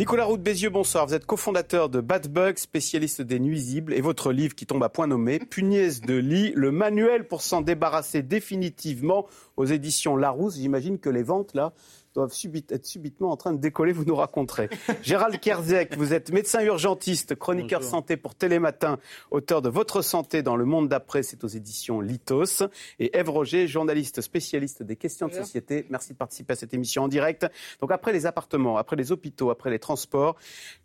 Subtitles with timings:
[0.00, 1.06] Nicolas Roux Bézieux, bonsoir.
[1.06, 4.88] Vous êtes cofondateur de Bad Bug, spécialiste des nuisibles, et votre livre qui tombe à
[4.88, 9.26] point nommé, Punaise de lit, le manuel pour s'en débarrasser définitivement
[9.58, 10.56] aux éditions Larousse.
[10.56, 11.74] J'imagine que les ventes, là,
[12.14, 12.34] doivent
[12.70, 14.68] être subitement en train de décoller, vous nous raconterez.
[15.02, 18.98] Gérald Kerzek, vous êtes médecin urgentiste, chroniqueur santé pour Télématin,
[19.30, 22.64] auteur de Votre santé dans le monde d'après, c'est aux éditions Litos.
[22.98, 25.86] Et Eve Roger, journaliste spécialiste des questions de société.
[25.90, 27.46] Merci de participer à cette émission en direct.
[27.80, 30.36] Donc après les appartements, après les hôpitaux, après les transports,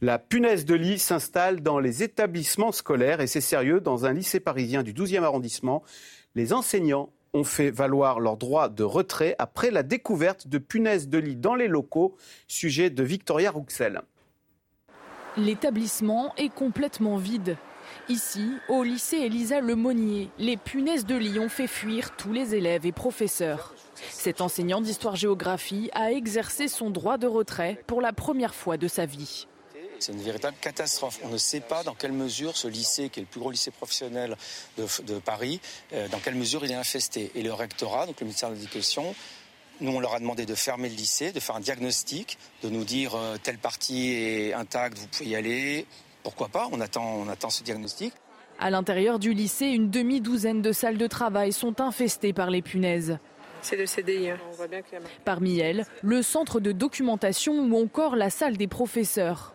[0.01, 4.39] la punaise de lit s'installe dans les établissements scolaires et c'est sérieux, dans un lycée
[4.39, 5.83] parisien du 12e arrondissement.
[6.35, 11.17] Les enseignants ont fait valoir leur droit de retrait après la découverte de punaises de
[11.17, 12.15] lit dans les locaux,
[12.47, 14.01] sujet de Victoria Rouxel.
[15.37, 17.57] L'établissement est complètement vide.
[18.07, 22.85] Ici, au lycée Elisa Lemonnier, les punaises de lit ont fait fuir tous les élèves
[22.85, 23.75] et professeurs.
[24.11, 29.05] Cet enseignant d'histoire-géographie a exercé son droit de retrait pour la première fois de sa
[29.05, 29.47] vie.
[29.99, 31.19] C'est une véritable catastrophe.
[31.23, 33.71] On ne sait pas dans quelle mesure ce lycée, qui est le plus gros lycée
[33.71, 34.35] professionnel
[34.77, 35.59] de, Paris,
[35.93, 37.31] euh, dans quelle mesure il est infesté.
[37.35, 39.15] Et le rectorat, donc le ministère de l'Éducation,
[39.81, 42.83] nous, on leur a demandé de fermer le lycée, de faire un diagnostic, de nous
[42.83, 45.85] dire euh, telle partie est intacte, vous pouvez y aller.
[46.23, 46.67] Pourquoi pas?
[46.71, 48.13] On attend, on attend ce diagnostic.
[48.59, 53.17] À l'intérieur du lycée, une demi-douzaine de salles de travail sont infestées par les punaises.
[53.61, 54.29] C'est le CDI.
[54.29, 54.37] Hein.
[55.25, 59.54] Parmi elles, le centre de documentation ou encore la salle des professeurs.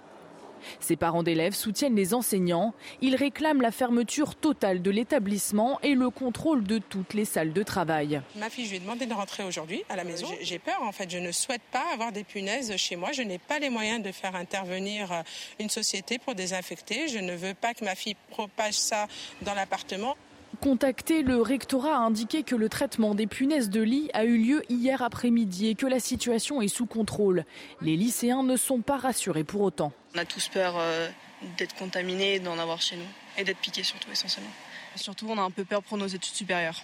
[0.81, 2.75] Ses parents d'élèves soutiennent les enseignants.
[3.01, 7.63] Ils réclament la fermeture totale de l'établissement et le contrôle de toutes les salles de
[7.63, 8.21] travail.
[8.37, 10.27] Ma fille, je lui ai demandé de rentrer aujourd'hui à la maison.
[10.41, 11.11] J'ai peur, en fait.
[11.11, 13.13] Je ne souhaite pas avoir des punaises chez moi.
[13.13, 15.23] Je n'ai pas les moyens de faire intervenir euh,
[15.59, 17.09] une société pour désinfecter.
[17.09, 19.07] Je ne veux pas que ma fille propage ça
[19.43, 20.17] dans l'appartement.
[20.61, 24.63] Contacté, le rectorat a indiqué que le traitement des punaises de lit a eu lieu
[24.69, 27.45] hier après-midi et que la situation est sous contrôle.
[27.81, 29.93] Les lycéens ne sont pas rassurés pour autant.
[30.15, 31.09] On a tous peur euh,
[31.59, 33.07] d'être contaminés, d'en avoir chez nous
[33.39, 34.51] et d'être piqués surtout essentiellement.
[34.97, 36.83] surtout, on a un peu peur pour nos études supérieures.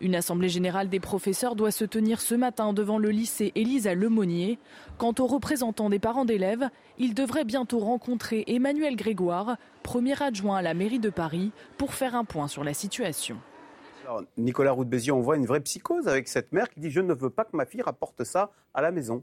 [0.00, 4.58] Une assemblée générale des professeurs doit se tenir ce matin devant le lycée Élisa Lemonnier.
[4.98, 6.68] Quant aux représentants des parents d'élèves,
[6.98, 12.16] ils devraient bientôt rencontrer Emmanuel Grégoire, premier adjoint à la mairie de Paris, pour faire
[12.16, 13.38] un point sur la situation.
[14.36, 17.30] Nicolas Roux on voit une vraie psychose avec cette mère qui dit Je ne veux
[17.30, 19.22] pas que ma fille rapporte ça à la maison.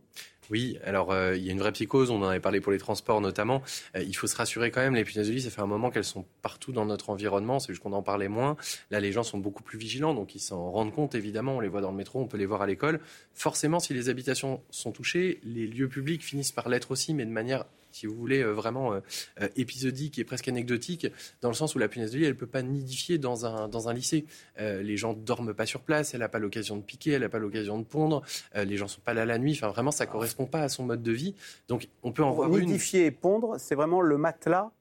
[0.49, 2.79] Oui, alors euh, il y a une vraie psychose, on en avait parlé pour les
[2.79, 3.61] transports notamment.
[3.95, 6.03] Euh, il faut se rassurer quand même, les punaises de ça fait un moment qu'elles
[6.03, 8.57] sont partout dans notre environnement, c'est juste qu'on en parlait moins.
[8.89, 11.67] Là, les gens sont beaucoup plus vigilants, donc ils s'en rendent compte évidemment, on les
[11.67, 12.99] voit dans le métro, on peut les voir à l'école.
[13.33, 17.31] Forcément, si les habitations sont touchées, les lieux publics finissent par l'être aussi, mais de
[17.31, 18.99] manière si vous voulez, euh, vraiment euh,
[19.41, 21.07] euh, épisodique et presque anecdotique,
[21.41, 23.67] dans le sens où la punaise de lit, elle ne peut pas nidifier dans un,
[23.67, 24.25] dans un lycée.
[24.57, 27.39] les gens dorment pas sur place, elle n'a pas l'occasion de piquer, elle n'a pas
[27.39, 28.23] l'occasion de pondre,
[28.55, 30.83] les gens sont pas là la nuit, enfin vraiment, ça ne correspond pas à son
[30.83, 31.35] mode de vie.
[31.67, 34.71] Donc on peut en voir Nidifier et pondre, c'est vraiment le matelas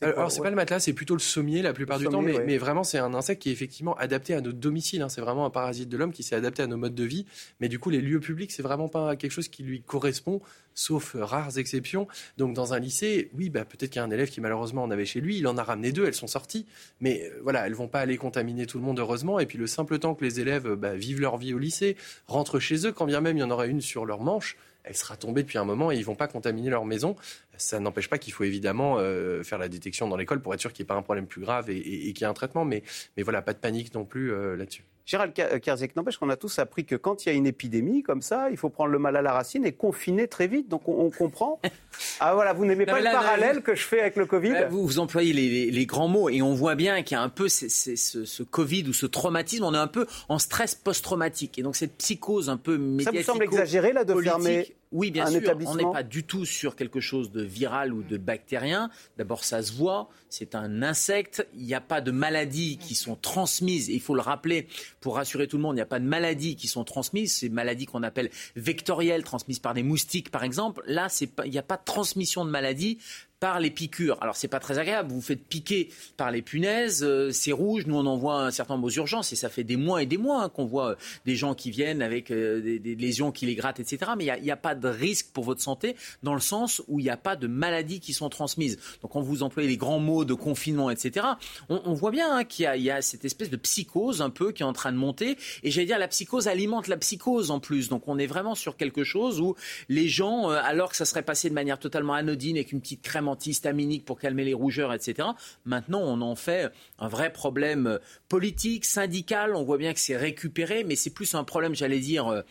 [0.00, 2.84] alors, c'est pas le matelas, c'est plutôt le sommier la plupart du temps, mais, vraiment
[2.84, 5.02] c'est un insecte qui est effectivement adapté à notre domicile.
[5.02, 5.08] Hein.
[5.08, 7.26] C'est vraiment un parasite de l'homme qui s'est adapté à nos modes de vie.
[7.60, 10.40] Mais du coup, les lieux publics, c'est vraiment pas quelque chose qui lui correspond,
[10.74, 12.08] sauf rares exceptions.
[12.38, 14.90] Donc, dans un lycée, oui, bah, peut-être qu'il y a un élève qui malheureusement en
[14.90, 16.66] avait chez lui, il en a ramené deux, elles sont sorties,
[17.00, 19.40] mais euh, voilà, elles vont pas aller contaminer tout le monde heureusement.
[19.40, 22.60] Et puis le simple temps que les élèves bah, vivent leur vie au lycée, rentrent
[22.60, 25.16] chez eux, quand bien même il y en aura une sur leur manche, elle sera
[25.16, 27.16] tombée depuis un moment et ils vont pas contaminer leur maison.
[27.58, 30.72] Ça n'empêche pas qu'il faut évidemment euh, faire la détection dans l'école pour être sûr
[30.72, 31.82] qu'il n'y ait pas un problème plus grave et,
[32.12, 32.64] qu'il y ait un traitement.
[32.64, 32.82] Mais,
[33.16, 34.84] mais voilà, pas de panique non plus euh, là-dessus.
[35.04, 38.22] Gérald Kerzek, n'empêche qu'on a tous appris que quand il y a une épidémie comme
[38.22, 40.68] ça, il faut prendre le mal à la racine et confiner très vite.
[40.68, 41.60] Donc on, comprend.
[42.20, 44.66] ah voilà, vous n'aimez pas le parallèle que je fais avec le Covid?
[44.70, 47.48] vous, vous employez les, grands mots et on voit bien qu'il y a un peu
[47.48, 49.64] ce, ce, Covid ou ce traumatisme.
[49.64, 51.58] On est un peu en stress post-traumatique.
[51.58, 53.24] Et donc cette psychose un peu médiatique.
[53.24, 55.40] Ça vous semble exagéré là de fermer oui, bien sûr.
[55.66, 58.90] On n'est pas du tout sur quelque chose de viral ou de bactérien.
[59.16, 60.08] D'abord, ça se voit.
[60.28, 61.46] C'est un insecte.
[61.54, 63.88] Il n'y a pas de maladies qui sont transmises.
[63.88, 64.68] Il faut le rappeler
[65.00, 65.74] pour rassurer tout le monde.
[65.74, 67.36] Il n'y a pas de maladies qui sont transmises.
[67.36, 70.82] Ces maladies qu'on appelle vectorielles, transmises par des moustiques, par exemple.
[70.86, 71.08] Là,
[71.44, 72.98] il n'y a pas de transmission de maladies
[73.42, 74.18] par les piqûres.
[74.20, 77.86] Alors c'est pas très agréable, vous vous faites piquer par les punaises, euh, c'est rouge,
[77.88, 80.44] nous on envoie un certain nombre d'urgences et ça fait des mois et des mois
[80.44, 80.94] hein, qu'on voit euh,
[81.26, 84.12] des gens qui viennent avec euh, des, lésions qui les grattent, etc.
[84.16, 87.02] Mais il n'y a, pas de risque pour votre santé dans le sens où il
[87.02, 88.78] n'y a pas de maladies qui sont transmises.
[89.02, 91.26] Donc quand vous employez les grands mots de confinement, etc.,
[91.68, 94.66] on, voit bien hein, qu'il y, a cette espèce de psychose un peu qui est
[94.66, 97.88] en train de monter et j'allais dire la psychose alimente la psychose en plus.
[97.88, 99.56] Donc on est vraiment sur quelque chose où
[99.88, 103.31] les gens, alors que ça serait passé de manière totalement anodine avec une petite crème
[103.32, 105.28] antihistaminique pour calmer les rougeurs, etc.
[105.64, 107.98] Maintenant, on en fait un vrai problème
[108.28, 109.54] politique, syndical.
[109.54, 112.44] On voit bien que c'est récupéré, mais c'est plus un problème, j'allais dire,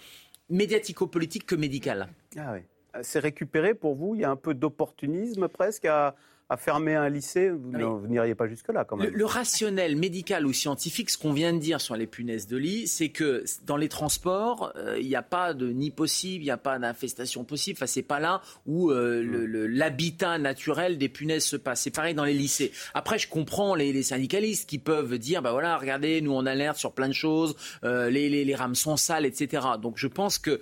[0.50, 2.10] médiatico-politique que médical.
[2.38, 2.60] Ah oui.
[3.02, 6.16] c'est récupéré pour vous Il y a un peu d'opportunisme presque à,
[6.52, 9.10] à fermer un lycée, vous, n'iriez pas jusque-là quand même.
[9.14, 12.88] Le, rationnel médical ou scientifique, ce qu'on vient de dire sur les punaises de lit,
[12.88, 16.52] c'est que dans les transports, euh, il n'y a pas de nid possible, il n'y
[16.52, 17.78] a pas d'infestation possible.
[17.78, 19.66] Enfin, c'est pas là où euh, mm.
[19.68, 21.84] l'habitat naturel des punaises se passe.
[21.84, 22.74] C'est pareil dans les lycées.
[22.94, 26.92] Après, je comprends les, syndicalistes qui peuvent dire, bah voilà, regardez, nous on alerte sur
[26.92, 27.56] plein de choses,
[27.86, 29.66] euh, les, les, rames sont sales, etc.
[29.82, 30.60] Donc, je pense que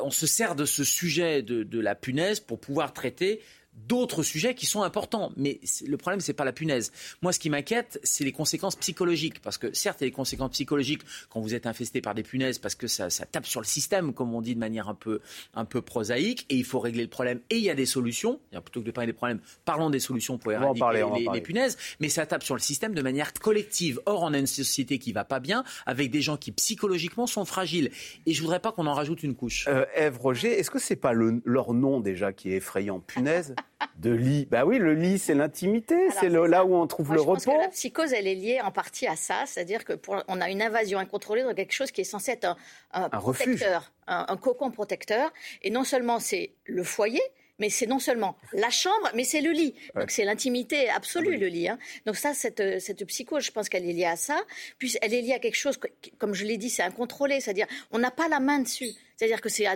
[0.00, 3.40] on se sert de ce sujet de, de la punaise pour pouvoir traiter
[3.88, 5.32] d'autres sujets qui sont importants.
[5.36, 6.92] Mais le problème, c'est pas la punaise.
[7.22, 9.40] Moi, ce qui m'inquiète, c'est les conséquences psychologiques.
[9.42, 12.22] Parce que certes, il y a des conséquences psychologiques quand vous êtes infesté par des
[12.22, 15.20] punaises, parce que ça, tape sur le système, comme on dit de manière un peu,
[15.54, 17.40] un peu prosaïque, et il faut régler le problème.
[17.50, 18.40] Et il y a des solutions.
[18.50, 21.76] Plutôt que de parler des problèmes, parlons des solutions pour éradiquer les, les, punaises.
[22.00, 24.00] Mais ça tape sur le système de manière collective.
[24.06, 27.44] Or, on a une société qui va pas bien, avec des gens qui psychologiquement sont
[27.44, 27.90] fragiles.
[28.26, 29.66] Et je voudrais pas qu'on en rajoute une couche.
[29.68, 33.54] Euh, Ève Roger, est-ce que c'est pas leur nom déjà qui est effrayant, punaise?
[33.98, 34.46] De lit.
[34.50, 37.34] Bah oui, le lit, c'est l'intimité, c'est là où on trouve le je repos.
[37.34, 39.94] Pense que la psychose, elle est liée en partie à ça, c'est-à-dire que
[40.28, 42.56] on a une invasion incontrôlée dans quelque chose qui est censé être
[42.92, 45.32] un, protecteur, un, cocon protecteur.
[45.62, 47.22] Et non seulement c'est le foyer,
[47.58, 49.74] mais c'est non seulement la chambre, mais c'est le lit.
[49.94, 51.68] Donc c'est l'intimité absolue, ah le lit.
[51.68, 51.78] Hein.
[52.04, 54.40] Donc ça, cette, cette psychose, je pense qu'elle est liée à ça.
[54.78, 55.78] Puis elle est liée à quelque chose,
[56.18, 57.40] comme je l'ai dit, c'est incontrôlé.
[57.40, 58.90] C'est-à-dire, on n'a pas la main dessus.
[59.16, 59.66] C'est-à-dire que c'est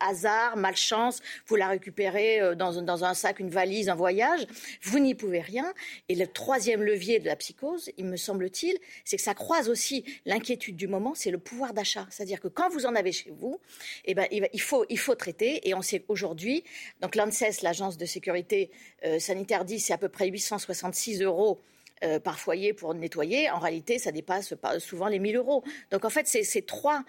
[0.00, 4.46] hasard, malchance, vous la récupérez euh, dans, un sac, une valise, un voyage,
[4.82, 5.72] vous n'y pouvez rien.
[6.08, 10.04] Et le troisième levier de la psychose, il me semble-t-il, c'est que ça croise aussi
[10.24, 12.06] l'inquiétude du moment, c'est le pouvoir d'achat.
[12.10, 13.60] C'est-à-dire que quand vous en avez chez vous,
[14.04, 15.68] eh ben, il, faut, il faut traiter.
[15.68, 16.64] Et on sait aujourd'hui,
[17.00, 18.70] donc l'ANSES, l'agence de sécurité
[19.04, 21.60] euh, sanitaire, dit c'est à peu près 866 euros
[22.04, 25.62] euh, par foyer pour nettoyer, en réalité, ça dépasse souvent les 1000 euros.
[25.92, 27.04] Donc en fait, c'est trois,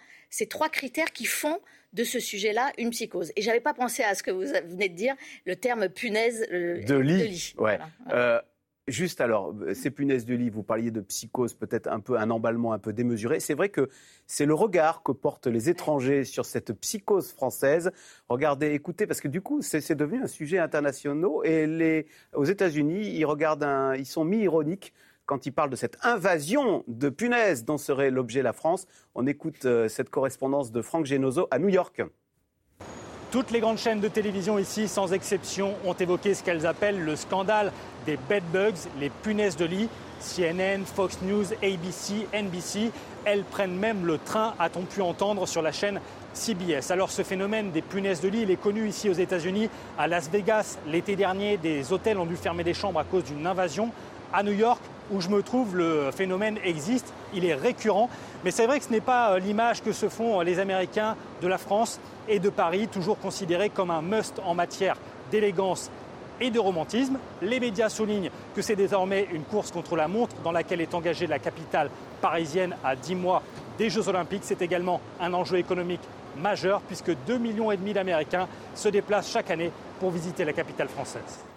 [0.47, 1.59] trois critères qui font
[1.93, 3.31] de ce sujet-là une psychose.
[3.35, 5.15] Et j'avais pas pensé à ce que vous venez de dire,
[5.45, 7.53] le terme punaise euh, de lit.
[7.59, 7.77] Ouais.
[8.11, 8.39] Euh,
[8.89, 12.73] Juste alors, ces punaises de lit, vous parliez de psychose, peut-être un peu un emballement
[12.73, 13.39] un peu démesuré.
[13.39, 13.87] C'est vrai que
[14.27, 17.91] c'est le regard que portent les étrangers sur cette psychose française.
[18.27, 21.13] Regardez, écoutez, parce que du coup, c'est devenu un sujet international.
[21.45, 24.93] Et les, aux États-Unis, ils regardent, un, ils sont mi-ironiques
[25.25, 28.85] quand ils parlent de cette invasion de punaises dont serait l'objet la France.
[29.15, 32.01] On écoute euh, cette correspondance de Franck Genozo à New York.
[33.31, 37.15] Toutes les grandes chaînes de télévision ici, sans exception, ont évoqué ce qu'elles appellent le
[37.15, 37.71] scandale
[38.05, 39.89] des bedbugs, les punaises de lit.
[40.19, 42.91] CNN, Fox News, ABC, NBC,
[43.25, 45.99] elles prennent même le train, a-t-on pu entendre sur la chaîne
[46.33, 46.91] CBS.
[46.91, 49.69] Alors ce phénomène des punaises de lit, il est connu ici aux États-Unis.
[49.97, 53.47] À Las Vegas, l'été dernier, des hôtels ont dû fermer des chambres à cause d'une
[53.47, 53.91] invasion.
[54.31, 54.81] À New York,
[55.13, 58.09] où je me trouve, le phénomène existe, il est récurrent.
[58.43, 61.47] Mais c'est vrai que ce n'est pas euh, l'image que se font les Américains de
[61.47, 64.95] la France et de Paris, toujours considéré comme un must en matière
[65.31, 65.89] d'élégance
[66.41, 67.17] et de romantisme.
[67.41, 71.27] Les médias soulignent que c'est désormais une course contre la montre dans laquelle est engagée
[71.27, 71.89] la capitale
[72.21, 73.43] parisienne à 10 mois
[73.77, 74.43] des Jeux Olympiques.
[74.43, 76.01] C'est également un enjeu économique
[76.37, 81.52] majeur puisque 2,5 millions d'Américains se déplacent chaque année pour visiter la capitale française.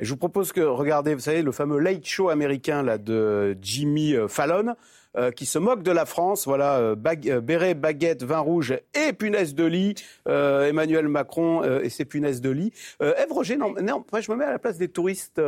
[0.00, 4.14] Je vous propose que, regardez, vous savez, le fameux Late Show américain là, de Jimmy
[4.14, 4.74] euh, Fallon.
[5.16, 6.46] Euh, qui se moque de la France.
[6.46, 6.94] Voilà, euh,
[7.26, 9.94] euh, béret, baguette, vin rouge et punaise de lit.
[10.26, 12.72] Emmanuel Macron et ses punaises de lit.
[13.00, 15.40] Ève Roger, non, non, je me mets à la place des touristes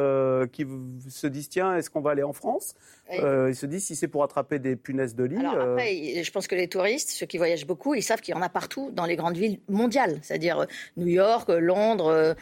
[0.52, 0.66] qui
[1.09, 2.75] se disent tiens, est-ce qu'on va aller en France?
[3.12, 5.37] Ils se disent si c'est pour attraper des punaises de lit.
[5.37, 8.38] Alors après, je pense que les touristes, ceux qui voyagent beaucoup, ils savent qu'il y
[8.38, 10.66] en a partout dans les grandes villes mondiales, c'est-à-dire
[10.97, 12.35] New York, Londres,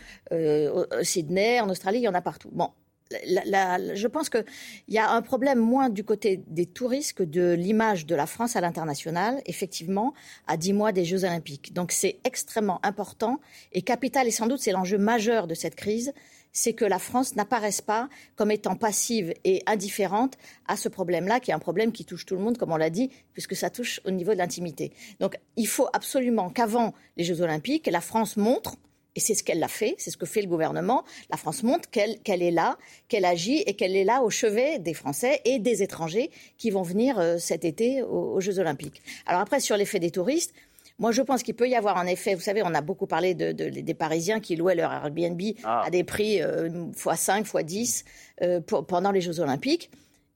[1.03, 2.50] Sydney, en Australie, il y en a partout.
[2.53, 2.71] Bon,
[3.11, 4.45] je pense qu'il
[4.88, 8.57] y a un problème moins du côté des touristes que de l'image de la France
[8.57, 10.14] à l'international, effectivement,
[10.47, 11.73] à dix mois des Jeux Olympiques.
[11.73, 13.40] Donc c'est extrêmement important
[13.73, 16.12] et capital, et sans doute c'est l'enjeu majeur de cette crise,
[16.52, 20.37] c'est que la France n'apparaisse pas comme étant passive et indifférente
[20.67, 22.90] à ce problème-là, qui est un problème qui touche tout le monde, comme on l'a
[22.90, 24.93] dit, puisque ça touche au niveau de l'intimité.
[25.21, 28.76] Donc il faut absolument qu'avant les Jeux Olympiques, la France montre
[29.17, 31.05] et c'est ce qu'elle a fait, c'est ce que fait le gouvernement.
[31.31, 34.95] La France montre qu'elle est là, qu'elle agit et qu'elle est là au chevet des
[34.95, 39.02] Français et des étrangers qui vont venir euh, cet été aux, Jeux Olympiques.
[39.26, 40.55] Alors après, sur l'effet des touristes,
[40.99, 43.35] moi, je pense qu'il peut y avoir en effet, vous savez, on a beaucoup parlé
[43.35, 45.85] de, des Parisiens qui louaient leur Airbnb ah.
[45.87, 48.05] à des prix x5, x10
[48.85, 49.90] pendant les Jeux Olympiques.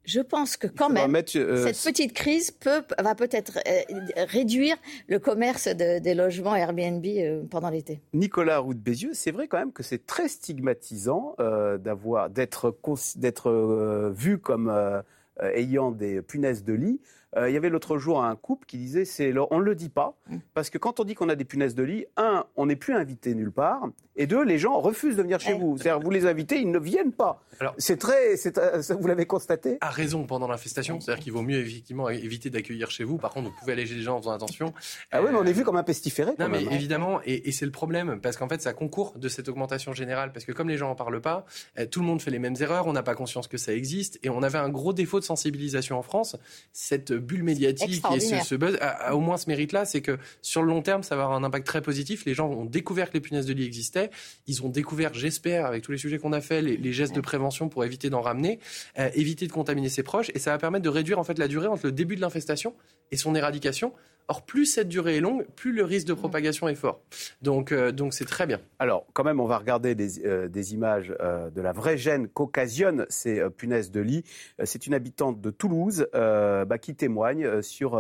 [0.04, 4.76] Je pense que quand même, euh, cette petite crise peut, va peut-être euh, réduire
[5.08, 8.00] le commerce des logements Airbnb euh, pendant l'été.
[8.12, 11.36] Nicolas Roux Bézieux, c'est vrai quand même que c'est très stigmatisant
[11.78, 15.02] d'avoir d'être vu comme
[15.40, 17.00] ayant des punaises de lit.
[17.36, 20.16] Il y avait l'autre jour un couple qui disait c'est on ne le dit pas
[20.28, 20.38] mm.
[20.54, 22.94] parce que quand on dit qu'on a des punaises de lit, un, on n'est plus
[22.94, 23.88] invité nulle part.
[24.16, 25.76] Et deux, les gens refusent de venir chez vous.
[25.76, 27.42] C'est-à-dire, vous les invitez, ils ne viennent pas.
[27.78, 29.78] C'est très, euh, vous l'avez constaté.
[29.80, 31.00] A raison pendant l'infestation.
[31.00, 33.18] C'est-à-dire qu'il vaut mieux effectivement éviter d'accueillir chez vous.
[33.18, 34.72] Par contre, vous pouvez alléger les gens en faisant attention.
[35.10, 36.32] Ah oui, mais on est vu comme un pestiféré.
[36.38, 36.70] Non, mais hein.
[36.70, 40.44] évidemment, et, c'est le problème parce qu'en fait, ça concourt de cette augmentation générale parce
[40.44, 41.44] que comme les gens en parlent pas,
[41.78, 42.86] euh, tout le monde fait les mêmes erreurs.
[42.86, 45.98] On n'a pas conscience que ça existe et on avait un gros défaut de sensibilisation
[45.98, 46.36] en France.
[46.72, 50.68] Cette bulle médiatique et ce, buzz a, au moins ce mérite-là, c'est que sur le
[50.68, 52.24] long terme, ça va avoir un impact très positif.
[52.24, 54.10] Les gens ont découvert que les punaises de lit existaient.
[54.46, 57.68] Ils ont découvert, j'espère, avec tous les sujets qu'on a fait, les, gestes de prévention
[57.68, 58.60] pour éviter d'en ramener,
[58.98, 61.48] euh, éviter de contaminer ses proches, et ça va permettre de réduire en fait la
[61.48, 62.74] durée entre le début de l'infestation
[63.10, 63.92] et son éradication.
[64.28, 67.00] Or, plus cette durée est longue, plus le risque de propagation est fort.
[67.42, 68.60] Donc, euh, donc c'est très bien.
[68.78, 73.42] Alors, quand même, on va regarder des, euh, images de la vraie gêne qu'occasionnent ces
[73.50, 74.24] punaises de lit.
[74.64, 77.92] c'est une habitante de Toulouse bah, qui témoigne sur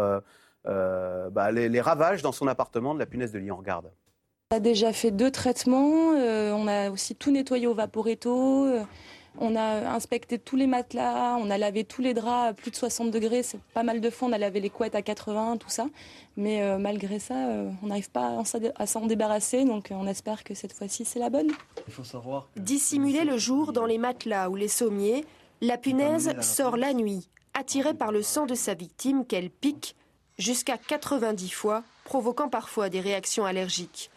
[0.64, 3.50] bah, les, les, ravages dans son appartement de la punaise de lit.
[3.50, 3.90] On regarde.
[4.50, 6.12] On a déjà fait deux traitements.
[6.16, 8.66] Euh, on a aussi tout nettoyé au vaporetto.
[8.66, 8.82] Euh,
[9.38, 11.36] on a inspecté tous les matelas.
[11.40, 13.42] On a lavé tous les draps à plus de 60 degrés.
[13.42, 14.28] C'est pas mal de fois.
[14.28, 15.86] On a lavé les couettes à 80, tout ça.
[16.36, 17.34] Mais euh, malgré ça,
[17.82, 18.42] on n'arrive pas
[18.76, 19.64] à s'en débarrasser.
[19.64, 21.50] Donc on espère que cette fois-ci, c'est la bonne.
[21.86, 22.48] Il faut savoir.
[22.56, 25.24] Dissimulée le jour dans les matelas ou les sommiers,
[25.60, 29.96] la punaise sort la nuit, attirée par le sang de sa victime qu'elle pique
[30.38, 34.10] jusqu'à 90 fois, provoquant parfois des réactions allergiques.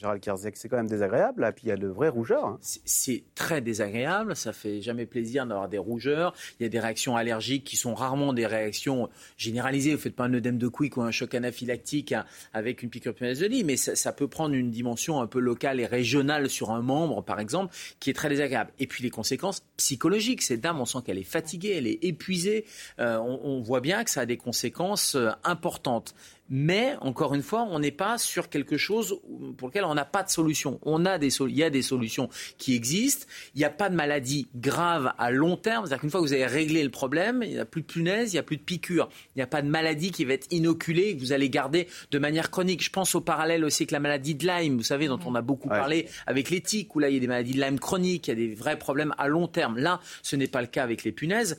[0.00, 2.46] Gérald Kerzek, c'est quand même désagréable, là, puis il y a de vraies rougeurs.
[2.46, 2.58] Hein.
[2.62, 6.32] C'est très désagréable, ça fait jamais plaisir d'avoir des rougeurs.
[6.58, 9.90] Il y a des réactions allergiques qui sont rarement des réactions généralisées.
[9.90, 12.88] Vous ne faites pas un œdème de quick ou un choc anaphylactique hein, avec une
[12.88, 16.48] piqûre punaise de lit, mais ça, peut prendre une dimension un peu locale et régionale
[16.48, 18.72] sur un membre, par exemple, qui est très désagréable.
[18.78, 20.40] Et puis les conséquences psychologiques.
[20.40, 22.64] Cette dame, on sent qu'elle est fatiguée, elle est épuisée.
[22.98, 26.14] Euh, on, on, voit bien que ça a des conséquences euh, importantes.
[26.50, 29.20] Mais encore une fois, on n'est pas sur quelque chose
[29.56, 30.80] pour lequel on n'a pas de solution.
[30.82, 32.28] On a des il y a des solutions
[32.58, 33.26] qui existent.
[33.54, 35.86] Il n'y a pas de maladie grave à long terme.
[35.86, 38.32] C'est-à-dire qu'une fois que vous avez réglé le problème, il n'y a plus de punaises,
[38.32, 39.08] il n'y a plus de piqûres.
[39.34, 41.86] Il n'y a pas de maladie qui va être inoculée et que vous allez garder
[42.10, 42.82] de manière chronique.
[42.82, 45.42] Je pense au parallèle aussi avec la maladie de Lyme, vous savez, dont on a
[45.42, 48.26] beaucoup parlé avec les tiques, où là, il y a des maladies de Lyme chroniques,
[48.26, 49.78] il y a des vrais problèmes à long terme.
[49.78, 51.56] Là, ce n'est pas le cas avec les punaises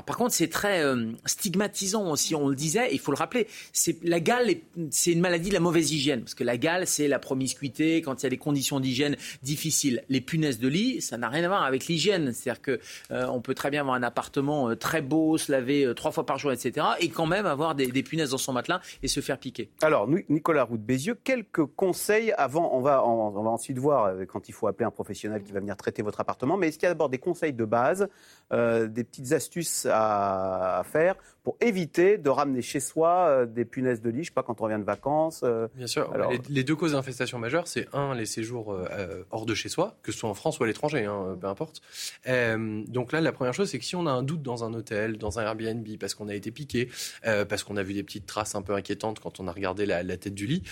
[0.00, 3.46] par contre, c'est très euh, stigmatisant aussi, on le disait, il faut le rappeler.
[3.72, 4.48] C'est, la gale,
[4.90, 8.22] c'est une maladie de la mauvaise hygiène, parce que la gale, c'est la promiscuité, quand
[8.22, 10.02] il y a des conditions d'hygiène difficiles.
[10.08, 12.32] Les punaises de lit, ça n'a rien à voir avec l'hygiène.
[12.32, 16.10] C'est-à-dire qu'on euh, peut très bien avoir un appartement euh, très beau, se laver trois
[16.10, 19.20] fois par jour, etc., et quand même avoir des, punaises dans son matelas et se
[19.20, 19.68] faire piquer.
[19.82, 24.52] Alors, Nicolas Roux Bézieux, quelques conseils avant, on va, on va ensuite voir quand il
[24.52, 26.90] faut appeler un professionnel qui va venir traiter votre appartement, mais est-ce qu'il y a
[26.90, 28.08] d'abord des conseils de base,
[28.50, 34.10] des petites astuces à, faire pour éviter de ramener chez soi euh, des punaises de
[34.10, 35.40] lit, je sais pas, quand on revient de vacances.
[35.42, 36.12] Euh, Bien sûr.
[36.48, 40.12] les, deux causes d'infestation majeures, c'est un, les séjours euh, hors de chez soi, que
[40.12, 41.82] ce soit en France ou à l'étranger, hein, peu importe.
[42.26, 45.18] donc là, la première chose, c'est que si on a un doute dans un hôtel,
[45.18, 46.88] dans un Airbnb, parce qu'on a été piqué,
[47.22, 50.02] parce qu'on a vu des petites traces un peu inquiétantes quand on a regardé la,
[50.02, 50.62] la tête du lit,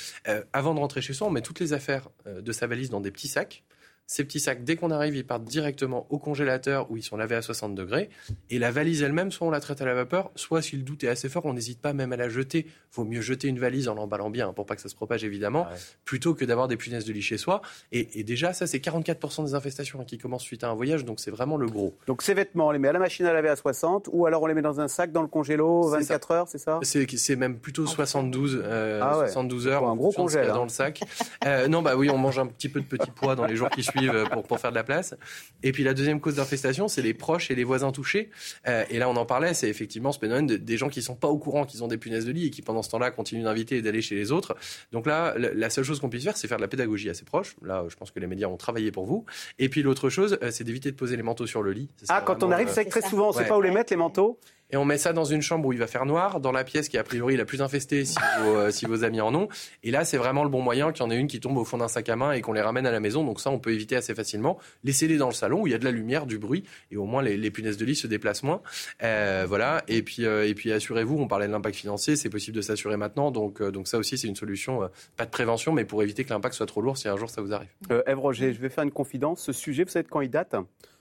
[0.53, 3.11] avant de rentrer chez soi, on met toutes les affaires de sa valise dans des
[3.11, 3.65] petits sacs
[4.11, 7.37] ces petits sacs, dès qu'on arrive, ils partent directement au congélateur où ils sont lavés
[7.37, 8.11] à 60 degrés.
[8.51, 11.05] Et la valise elle-même, soit on la traite à la vapeur, soit si le doute
[11.05, 12.67] est assez fort, on n'hésite pas même à la jeter.
[12.93, 15.23] Vaut mieux jeter une valise en l'emballant bien hein, pour pas que ça se propage
[15.23, 15.69] évidemment,
[16.05, 17.63] plutôt que d'avoir des punaises de lit chez soi.
[17.93, 21.31] Et, déjà, ça c'est 44% des infestations qui commencent suite à un voyage, donc c'est
[21.31, 21.97] vraiment le gros.
[22.09, 24.43] Donc ces vêtements, on les met à la machine à laver à 60, ou alors
[24.43, 26.81] on les met dans un sac dans le congélo 24 heures, c'est ça?
[26.83, 29.89] C'est même plutôt 72, euh, 72 ah heures.
[29.89, 30.65] un gros congèle dans hein.
[30.65, 31.01] le sac.
[31.47, 33.71] euh, non, bah oui, on mange un petit peu de petits pois dans les jours
[33.71, 35.15] qui suivent euh, pour, pour, faire de la place.
[35.63, 38.31] Et puis la deuxième cause d'infestation, c'est les proches et les voisins touchés.
[38.67, 41.29] Euh, et là, on en parlait, c'est effectivement ce phénomène des gens qui sont pas
[41.29, 43.77] au courant qu'ils ont des punaises de lit et qui pendant ce temps-là continuent d'inviter
[43.77, 44.57] et d'aller chez les autres.
[44.93, 47.25] Donc là, la seule chose qu'on puisse faire, c'est faire de la pédagogie à ses
[47.25, 47.57] proches.
[47.63, 49.25] Là, je pense que les médias ont travaillé pour vous.
[49.59, 51.89] Et puis l'autre chose, euh, c'est d'éviter de poser les manteaux sur le lit.
[52.09, 53.93] Ah, quand on arrive, c'est que très souvent, on ne sait pas où les mettre,
[53.93, 54.39] les manteaux?
[54.73, 56.89] Et on met ça dans une chambre où il va faire noir, dans la pièce
[56.89, 59.49] qui est a priori la plus infestée si vos, euh, si vos amis en ont.
[59.83, 61.65] Et là, c'est vraiment le bon moyen qu'il y en ait une qui tombe au
[61.65, 63.25] fond d'un sac à main et qu'on les ramène à la maison.
[63.25, 64.59] Donc ça, on peut éviter assez facilement.
[64.85, 67.05] Laissez-les dans le salon où il y a de la lumière, du bruit, et au
[67.05, 68.63] moins les, punaises de lit se déplacent moins.
[69.03, 69.83] Euh, voilà.
[69.89, 72.97] Et puis, euh, et puis assurez-vous, on parlait de l'impact financier, c'est possible de s'assurer
[72.97, 73.31] maintenant.
[73.31, 76.55] Donc, donc ça aussi, c'est une solution, pas de prévention, mais pour éviter que l'impact
[76.55, 77.69] soit trop lourd si un jour ça vous arrive.
[78.07, 79.43] Eve Roger, je vais faire une confidence.
[79.43, 80.55] Ce sujet, vous savez de quand il date?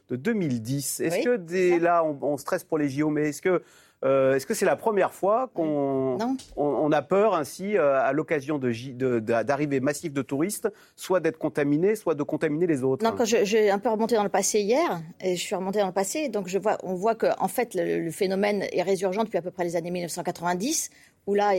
[0.10, 1.02] De 2010.
[1.02, 3.62] Est-ce que dès là, on, on, stresse pour les JO, mais est-ce que
[4.06, 6.18] Euh, est-ce que c'est la première fois qu'on
[6.56, 11.38] on, a peur ainsi, euh, à l'occasion d'arrivées de, de, massives de touristes, soit d'être
[11.38, 13.04] contaminé, soit de contaminer les autres?
[13.04, 15.88] Non, quand j'ai un peu remonté dans le passé hier, et je suis remonté dans
[15.88, 19.38] le passé, donc je vois, on voit que en fait le, phénomène est résurgent depuis
[19.38, 20.92] à peu près les années 1990,
[21.28, 21.52] où là,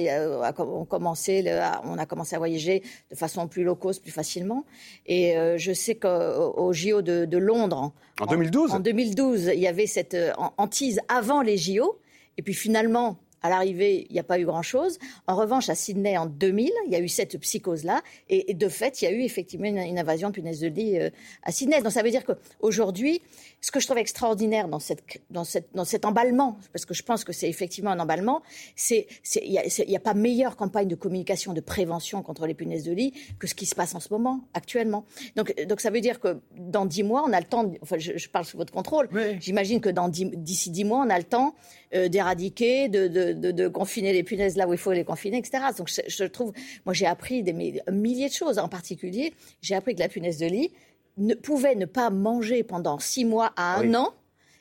[0.59, 1.45] on, commencé,
[1.85, 4.65] on a commencé à voyager de façon plus low cost, plus facilement.
[5.07, 9.69] Et euh, je sais qu'au JO de, de Londres, en, 2012, en 2012, il y
[9.69, 10.17] avait cette
[10.57, 11.99] hantise avant les JO.
[12.41, 14.99] Et puis finalement, à l'arrivée, il n'y a pas eu grand-chose.
[15.27, 18.03] En revanche, à Sydney, en 2000, il y a eu cette psychose-là.
[18.29, 21.11] Et, de fait, il y a eu effectivement une, invasion de punaise de lit euh,
[21.43, 21.81] à Sydney.
[21.83, 23.23] Donc ça veut dire qu'aujourd'hui,
[23.61, 27.03] ce que je trouve extraordinaire dans, cette, dans, cette, dans cet emballement, parce que je
[27.03, 28.43] pense que c'est effectivement un emballement,
[28.77, 29.07] c'est
[29.43, 32.93] il n'y a, a, pas meilleure campagne de communication, de prévention contre les punaises de
[32.93, 35.05] lit que ce qui se passe en ce moment, actuellement.
[35.37, 38.29] Donc, donc ça veut dire que dans dix mois, on a le temps, enfin je,
[38.29, 39.09] parle sous votre contrôle,
[39.41, 39.91] j'imagine que
[40.37, 41.55] d'ici dix mois, on a le temps
[41.95, 45.39] euh, d'éradiquer, de, de, de, de, confiner les punaises là où il faut les confiner,
[45.39, 45.65] etc.
[45.77, 46.53] Donc je, je trouve,
[46.85, 49.33] moi j'ai appris des milliers de choses, en particulier,
[49.63, 50.73] j'ai appris que la punaise de lit,
[51.17, 54.15] ne, pouvait ne pas manger pendant six mois à un an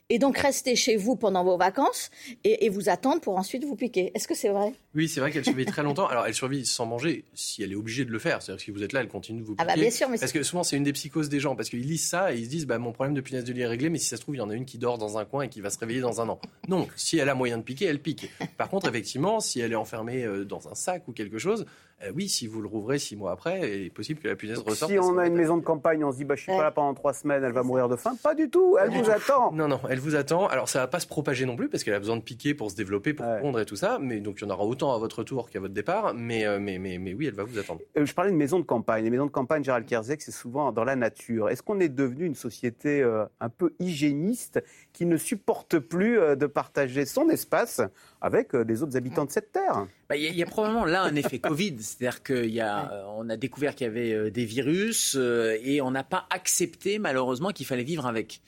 [0.10, 2.10] et donc rester chez vous pendant vos vacances
[2.44, 4.12] et, vous attendre pour ensuite vous piquer.
[4.14, 4.74] Est-ce que c'est vrai?
[4.94, 6.08] Oui, c'est vrai qu'elle survit très longtemps.
[6.08, 8.42] Alors elle survit sans manger si elle est obligée de le faire.
[8.42, 9.66] C'est-à-dire que si vous êtes là, elle continue de vous piquer.
[9.68, 11.70] Ah bah bien sûr, mais parce que souvent c'est une des psychoses des gens parce
[11.70, 13.68] qu'ils lisent ça et ils se disent bah mon problème de punaise de lit est
[13.68, 15.26] réglé, mais si ça se trouve il y en a une qui dort dans un
[15.26, 16.40] coin et qui va se réveiller dans un an.
[16.68, 18.30] Non, si elle a moyen de piquer, elle pique.
[18.58, 21.66] Par contre, effectivement, si elle est enfermée euh, dans un sac ou quelque chose,
[22.04, 24.60] euh, oui, si vous le rouvrez six mois après, il est possible que la punaise
[24.60, 24.92] ressorte.
[24.92, 26.72] Si on a une maison de campagne, on se dit, bah, je suis pas là
[26.72, 28.16] pendant trois semaines, elle va mourir de faim.
[28.24, 29.52] Pas du tout, elle vous attend.
[29.52, 30.48] Non, non, elle vous attend.
[30.48, 32.72] Alors, ça va pas se propager non plus, parce qu'elle a besoin de piquer pour
[32.72, 34.00] se développer, pour pondre et tout ça.
[34.00, 36.14] Mais donc, il y en aura autant à votre tour qu'à votre départ.
[36.14, 37.82] Mais, euh, mais, mais, mais, oui, elle va vous attendre.
[37.98, 39.04] Euh, je parlais de maison de campagne.
[39.04, 41.50] Les maisons de campagne, Gérald Kerzek, c'est souvent dans la nature.
[41.50, 43.04] Est-ce qu'on est devenu une société
[43.40, 44.64] un peu hygiéniste
[44.94, 47.82] qui ne supporte plus de partager son espace
[48.22, 49.88] avec les autres habitants de cette terre.
[50.10, 53.38] Bah, il y, a probablement là un effet Covid, c'est-à-dire qu'on a, euh, on a
[53.38, 57.68] découvert qu'il y avait euh, des virus euh, et on n'a pas accepté malheureusement qu'il
[57.68, 58.42] fallait vivre avec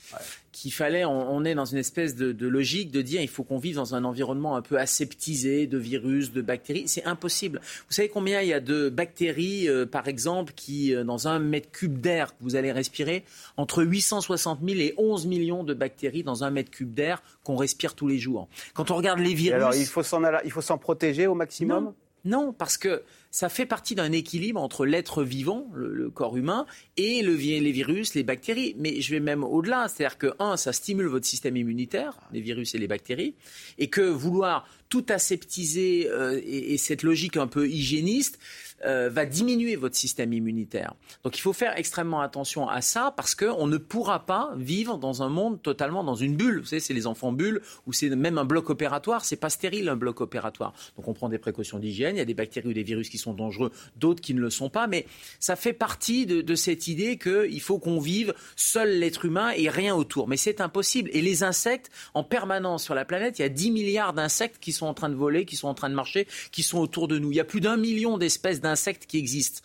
[0.51, 3.75] qu'il fallait, on, est dans une espèce de, logique de dire il faut qu'on vive
[3.75, 6.87] dans un environnement un peu aseptisé de virus, de bactéries.
[6.87, 7.61] C'est impossible.
[7.87, 11.39] Vous savez combien il y a de bactéries, euh, par exemple, qui, euh, dans un
[11.39, 13.23] mètre cube d'air que vous allez respirer,
[13.55, 17.95] entre 860 000 et 11 millions de bactéries dans un mètre cube d'air qu'on respire
[17.95, 18.49] tous les jours.
[18.73, 19.55] Quand on regarde les virus.
[19.55, 21.93] alors, il faut s'en protéger au maximum?
[22.23, 26.65] Non, parce que ça fait partie d'un équilibre entre l'être vivant, le, corps humain,
[26.97, 28.75] et le, les virus, les bactéries.
[28.77, 32.75] Mais je vais même au-delà, c'est-à-dire que, un, ça stimule votre système immunitaire, les virus
[32.75, 33.35] et les bactéries,
[33.77, 38.37] et que vouloir tout aseptiser euh, et, cette logique un peu hygiéniste,
[38.85, 40.93] euh, va diminuer votre système immunitaire.
[41.23, 45.23] Donc il faut faire extrêmement attention à ça parce qu'on ne pourra pas vivre dans
[45.23, 46.59] un monde totalement dans une bulle.
[46.59, 49.25] Vous savez, c'est les enfants bulles ou c'est même un bloc opératoire.
[49.25, 50.73] C'est pas stérile un bloc opératoire.
[50.97, 52.15] Donc on prend des précautions d'hygiène.
[52.15, 54.49] Il y a des bactéries ou des virus qui sont dangereux, d'autres qui ne le
[54.49, 54.87] sont pas.
[54.87, 55.05] Mais
[55.39, 59.69] ça fait partie de, de cette idée qu'il faut qu'on vive seul l'être humain et
[59.69, 60.27] rien autour.
[60.27, 61.09] Mais c'est impossible.
[61.13, 64.71] Et les insectes, en permanence sur la planète, il y a 10 milliards d'insectes qui
[64.71, 67.19] sont en train de voler, qui sont en train de marcher, qui sont autour de
[67.19, 67.31] nous.
[67.31, 69.61] Il y a plus d'un million d'espèces insectes qui existent.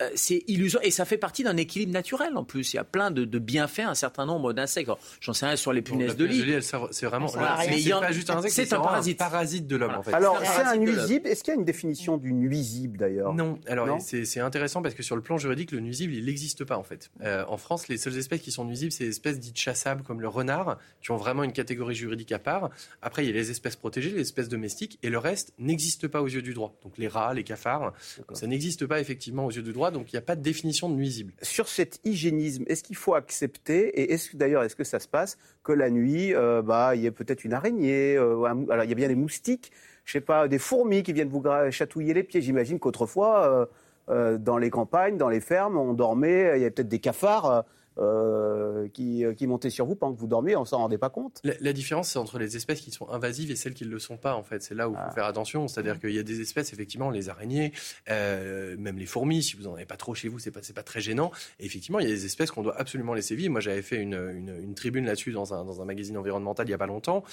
[0.00, 2.72] Euh, c'est illusoire et ça fait partie d'un équilibre naturel en plus.
[2.72, 4.90] Il y a plein de, bienfaits, un certain nombre d'insectes.
[5.20, 6.44] J'en sais rien sur les punaises de lit.
[6.92, 7.26] C'est vraiment.
[7.28, 9.18] c'est pas juste un insecte, c'est un parasite.
[9.18, 10.12] parasite de l'homme en fait.
[10.12, 11.26] Alors c'est un nuisible.
[11.26, 13.34] Est-ce qu'il y a une définition du nuisible d'ailleurs?
[13.34, 13.58] Non.
[13.66, 16.84] Alors c'est intéressant parce que sur le plan juridique, le nuisible il n'existe pas en
[16.84, 17.10] fait.
[17.22, 20.20] Euh, en France, les seules espèces qui sont nuisibles, c'est les espèces dites chassables comme
[20.20, 22.70] le renard, qui ont vraiment une catégorie juridique à part.
[23.02, 26.22] Après, il y a les espèces protégées, les espèces domestiques, et le reste n'existe pas
[26.22, 26.76] aux yeux du droit.
[26.82, 27.92] Donc les rats, les cafards,
[28.32, 30.88] ça n'existe pas effectivement aux yeux du droit donc il n'y a pas de définition
[30.88, 31.32] de nuisible.
[31.42, 35.38] Sur cet hygiénisme, est-ce qu'il faut accepter, et est-ce d'ailleurs, est-ce que ça se passe,
[35.62, 38.92] que la nuit, euh, bah, il y a peut-être une araignée, euh, alors il y
[38.92, 39.72] a bien des moustiques,
[40.04, 42.40] je sais pas, des fourmis qui viennent vous chatouiller les pieds.
[42.40, 43.68] J'imagine qu'autrefois,
[44.08, 47.64] euh, dans les campagnes, dans les fermes, on dormait, il y a peut-être des cafards
[47.98, 51.10] euh, qui, euh, qui, montaient sur vous pendant que vous dormiez, on s'en rendait pas
[51.10, 51.40] compte.
[51.42, 54.16] La, différence, c'est entre les espèces qui sont invasives et celles qui ne le sont
[54.16, 54.62] pas, en fait.
[54.62, 55.12] C'est là où il faut ah.
[55.12, 55.66] faire attention.
[55.66, 56.00] C'est-à-dire mmh.
[56.00, 57.72] qu'il y a des espèces, effectivement, les araignées,
[58.08, 60.82] euh, même les fourmis, si vous n'en avez pas trop chez vous, c'est pas, pas
[60.82, 61.32] très gênant.
[61.58, 63.50] Et effectivement, il y a des espèces qu'on doit absolument laisser vivre.
[63.50, 66.74] Moi, j'avais fait une, une, tribune là-dessus dans un, dans un magazine environnemental il y
[66.74, 67.24] a pas longtemps,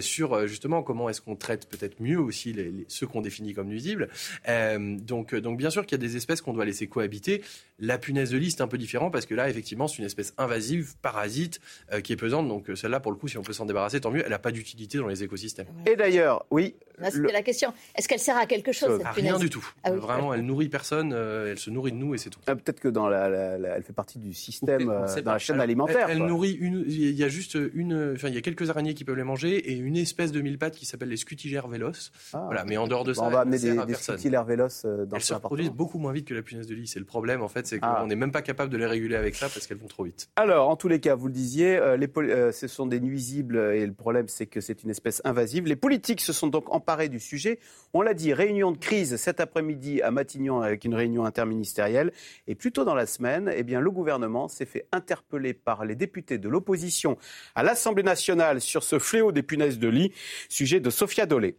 [0.00, 4.08] sur justement comment est-ce qu'on traite peut-être mieux aussi les, ceux qu'on définit comme nuisibles.
[4.46, 7.42] donc, donc, bien sûr qu'il y a des espèces qu'on doit laisser cohabiter.
[7.78, 10.34] La punaise de lit, c'est un peu différent parce que là, effectivement, c'est une espèce
[10.38, 11.60] invasive, parasite,
[12.02, 12.48] qui est pesante.
[12.48, 14.22] Donc celle-là, pour le coup, si on peut s'en débarrasser, tant mieux.
[14.24, 15.66] Elle n'a pas d'utilité dans les écosystèmes.
[15.86, 16.74] Et d'ailleurs, oui.
[17.10, 17.72] C'était la question.
[17.94, 19.64] Est-ce qu'elle sert à quelque chose cette Rien du tout.
[19.84, 21.12] Ah Vraiment, elle nourrit personne.
[21.12, 22.40] elle se nourrit de nous et c'est tout.
[22.46, 26.08] Ah, peut-être que dans la, elle fait partie du système, dans la chaîne alimentaire.
[26.10, 26.84] Elle, nourrit une.
[26.88, 28.14] Il y a juste une.
[28.14, 30.58] Enfin, il y a quelques araignées qui peuvent les manger et une espèce de mille
[30.58, 32.10] pattes qui s'appelle les scutigères vélos.
[32.32, 32.42] Ah.
[32.46, 35.22] voilà, mais en dehors de ça, on va amener des, des scutigères vélos dans Elles
[35.22, 36.86] se reproduisent beaucoup moins vite que la punaise de lit.
[36.86, 39.34] C'est le problème, en fait, c'est qu'on n'est même pas capable de les réguler avec
[39.34, 39.97] ça parce qu'elles vont trop
[40.36, 43.84] Alors, en tous les cas, vous le disiez, euh, euh, ce sont des nuisibles et
[43.84, 45.66] le problème, c'est que c'est une espèce invasive.
[45.66, 47.58] Les politiques se sont donc emparés du sujet.
[47.94, 52.12] On l'a dit, réunion de crise cet après-midi à Matignon avec une réunion interministérielle.
[52.46, 55.96] Et plus tôt dans la semaine, eh bien, le gouvernement s'est fait interpeller par les
[55.96, 57.18] députés de l'opposition
[57.56, 60.12] à l'Assemblée nationale sur ce fléau des punaises de lit,
[60.48, 61.56] sujet de Sophia Dolé.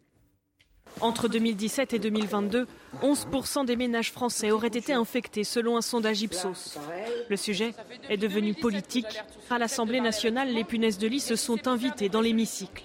[1.01, 2.67] Entre 2017 et 2022,
[3.03, 6.77] 11% des ménages français auraient été infectés selon un sondage Ipsos.
[7.29, 7.73] Le sujet
[8.09, 9.07] est devenu politique.
[9.49, 12.83] À l'Assemblée nationale, les punaises de lit se sont invitées dans l'hémicycle.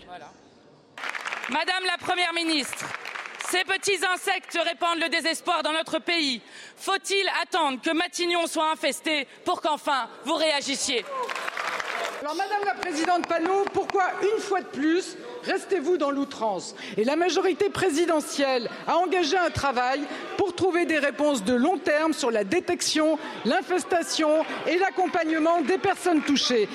[1.50, 2.86] Madame la Première ministre,
[3.50, 6.40] ces petits insectes répandent le désespoir dans notre pays.
[6.76, 11.04] Faut-il attendre que Matignon soit infesté pour qu'enfin vous réagissiez?
[12.20, 17.16] Alors, Madame la Présidente Panot, pourquoi une fois de plus restez-vous dans l'outrance Et la
[17.16, 20.00] majorité présidentielle a engagé un travail
[20.36, 26.22] pour trouver des réponses de long terme sur la détection, l'infestation et l'accompagnement des personnes
[26.22, 26.68] touchées.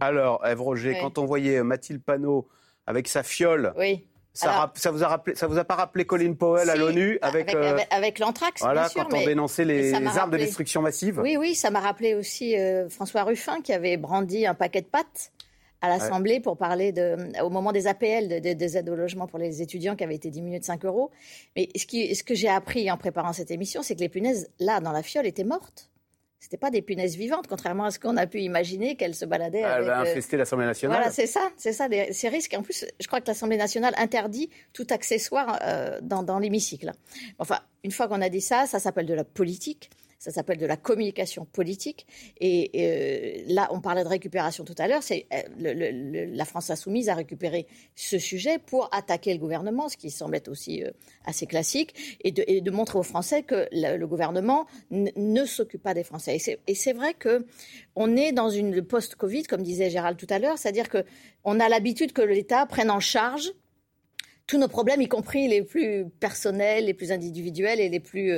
[0.00, 2.48] Alors, Ève Roger, quand on voyait Mathilde Panot
[2.86, 4.04] avec sa fiole oui.
[4.34, 7.54] Ça, ça, vous a rappelé, ça vous a pas rappelé Colin Powell à l'ONU avec
[7.54, 11.20] avec, euh, avec l'anthrax Voilà, bien sûr, quand on dénonçait les, armes de destruction massive.
[11.20, 14.86] Oui, oui, ça m'a rappelé aussi euh, François Ruffin qui avait brandi un paquet de
[14.86, 15.32] pâtes
[15.82, 19.60] à l'Assemblée pour parler de, au moment des APL, des aides au logement pour les
[19.60, 21.10] étudiants qui avaient été diminuées de 5 euros.
[21.56, 24.48] Mais ce, qui, ce que j'ai appris en préparant cette émission, c'est que les punaises,
[24.60, 25.90] là, dans la fiole, étaient mortes.
[26.38, 29.60] C'était pas des punaises vivantes, contrairement à ce qu'on a pu imaginer qu'elles se baladaient.
[29.60, 30.98] Elle va infester l'Assemblée nationale.
[30.98, 32.54] Voilà, c'est ça, c'est ça, ces risques.
[32.54, 36.92] En plus, je crois que l'Assemblée nationale interdit tout accessoire euh, dans, dans l'hémicycle.
[37.38, 39.90] Enfin, une fois qu'on a dit ça, ça s'appelle de la politique.
[40.22, 42.06] Ça s'appelle de la communication politique.
[42.40, 45.02] Et, euh, là, on parlait de récupération tout à l'heure.
[45.02, 50.10] C'est euh, la France insoumise a récupéré ce sujet pour attaquer le gouvernement, ce qui
[50.10, 50.92] semble être aussi euh,
[51.24, 56.38] assez classique, et de, montrer aux Français que le, gouvernement ne s'occupe pas des Français.
[56.68, 57.44] Et c'est vrai que
[57.96, 61.04] on est dans une post-Covid, comme disait Gérald tout à l'heure, c'est-à-dire que
[61.42, 63.50] on a l'habitude que l'État prenne en charge
[64.46, 68.32] tous nos problèmes, y compris les plus personnels, les plus individuels et les plus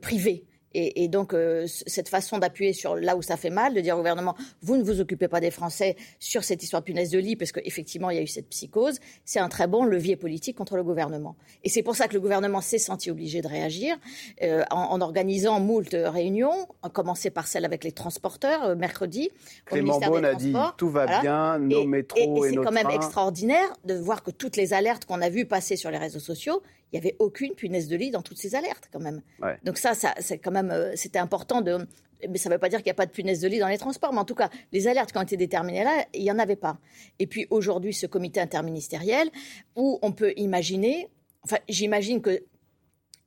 [0.00, 0.44] privés.
[0.74, 3.98] Et, donc, euh, cette façon d'appuyer sur là où ça fait mal, de dire au
[3.98, 7.36] gouvernement, vous ne vous occupez pas des Français sur cette histoire de punaise de lit,
[7.36, 10.76] parce qu'effectivement, il y a eu cette psychose, c'est un très bon levier politique contre
[10.76, 11.36] le gouvernement.
[11.62, 13.96] Et c'est pour ça que le gouvernement s'est senti obligé de réagir
[14.42, 19.30] euh, en, organisant moult réunions, en commencer par celle avec les transporteurs euh, mercredi.
[19.66, 22.90] Clément Beaune a dit tout va bien, nos métros et, et, et c'est quand même
[22.90, 26.62] extraordinaire de voir que toutes les alertes qu'on a vues passer sur les réseaux sociaux,
[26.94, 29.20] il n'y avait aucune punaise de lit dans toutes ces alertes quand même.
[29.64, 31.88] Donc ça, ça c'est quand même, euh, c'était important de.
[32.28, 33.68] Mais ça ne veut pas dire qu'il n'y a pas de punaise de lit dans
[33.68, 36.30] les transports, mais en tout cas, les alertes qui ont été déterminées là, il n'y
[36.30, 36.78] en avait pas.
[37.18, 39.28] Et puis aujourd'hui, ce comité interministériel
[39.74, 41.08] où on peut imaginer,
[41.42, 42.44] enfin, j'imagine que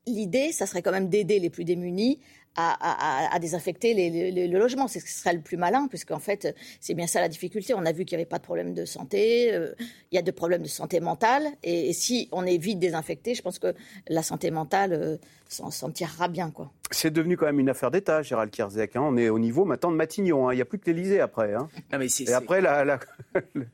[0.08, 2.19] l'idée, ça serait quand même d'aider les plus démunis
[2.58, 4.88] à, désinfecter les, le logement.
[4.88, 7.74] C'est ce qui serait le plus malin, puisqu'en fait, c'est bien ça la difficulté.
[7.74, 9.74] On a vu qu'il n'y avait pas de problème de santé, euh,
[10.12, 13.41] il y a des problèmes de santé mentale, et, si on est vite désinfecté, je
[13.41, 13.74] pense que
[14.08, 15.17] la santé mentale euh,
[15.48, 16.52] s'en tirera bien.
[16.52, 16.72] quoi.
[16.91, 18.95] C'est devenu quand même une affaire d'État, Gérald Kierzek.
[18.95, 19.02] Hein.
[19.04, 20.47] On est au niveau maintenant de Matignon.
[20.47, 20.54] Hein.
[20.54, 21.54] Il n'y a plus que l'Élysée après.
[21.54, 21.67] Hein.
[21.91, 23.00] mais Et après, la,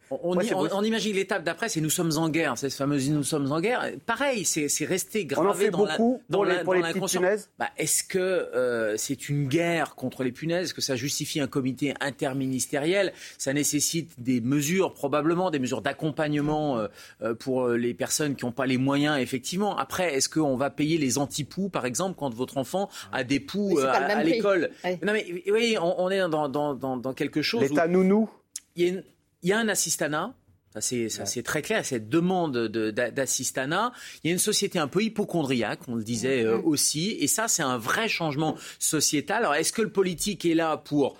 [0.09, 2.57] on, imagine l'étape d'après, c'est nous sommes en guerre.
[2.57, 3.91] C'est ce fameux nous sommes en guerre.
[4.05, 7.49] Pareil, c'est resté gravé dans beaucoup la, dans les, pour les conscience.
[7.59, 10.67] Bah, Est-ce que euh, c'est une guerre contre les punaises?
[10.67, 13.13] Est-ce que ça justifie un comité interministériel?
[13.37, 16.87] Ça nécessite des mesures, probablement, des mesures d'accompagnement euh,
[17.21, 19.77] euh, pour les personnes qui n'ont pas les moyens, effectivement.
[19.77, 23.79] Après, est-ce qu'on va payer les antipoux, par exemple, quand votre enfant à des poux
[23.79, 24.69] euh, à, l'école.
[25.01, 27.61] Non mais oui, on, est dans, dans, dans, quelque chose.
[27.61, 28.29] L'État nounou.
[28.75, 29.03] Il
[29.43, 30.33] y, a un assistanat.
[30.79, 33.91] Ça, c'est très clair, cette demande d'assistanat.
[34.23, 37.47] Il y a une société un peu hypochondriaque, on le disait euh, aussi, et ça,
[37.47, 39.43] c'est un vrai changement sociétal.
[39.43, 41.15] Alors, est-ce que le politique est là pour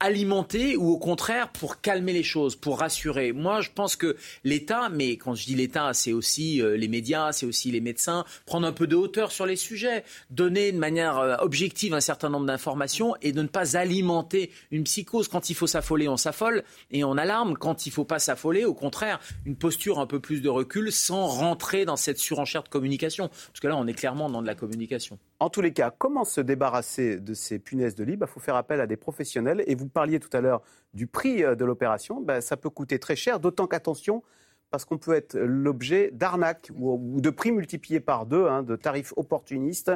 [0.00, 4.88] alimenter ou au contraire pour calmer les choses, pour rassurer Moi, je pense que l'État,
[4.88, 8.66] mais quand je dis l'État, c'est aussi euh, les médias, c'est aussi les médecins, prendre
[8.66, 12.46] un peu de hauteur sur les sujets, donner de manière euh, objective un certain nombre
[12.46, 15.28] d'informations et de ne pas alimenter une psychose.
[15.28, 17.56] Quand il faut s'affoler, on s'affole et on alarme.
[17.56, 21.26] Quand il faut pas s'affoler, au contraire, une posture un peu plus de recul sans
[21.26, 23.28] rentrer dans cette surenchère de communication.
[23.28, 25.18] Parce que là, on est clairement dans de la communication.
[25.40, 28.12] En tous les cas, comment se débarrasser de ces punaises de lit?
[28.12, 29.64] Il bah, faut faire appel à des professionnels.
[29.66, 30.60] Et vous parliez tout à l'heure
[30.92, 32.20] du prix euh, de l'opération.
[32.20, 34.22] Bah, ça peut coûter très cher, d'autant qu'attention,
[34.70, 39.14] parce qu'on peut être l'objet d'arnaques ou, de prix multipliés par deux, hein, de tarifs
[39.16, 39.90] opportunistes.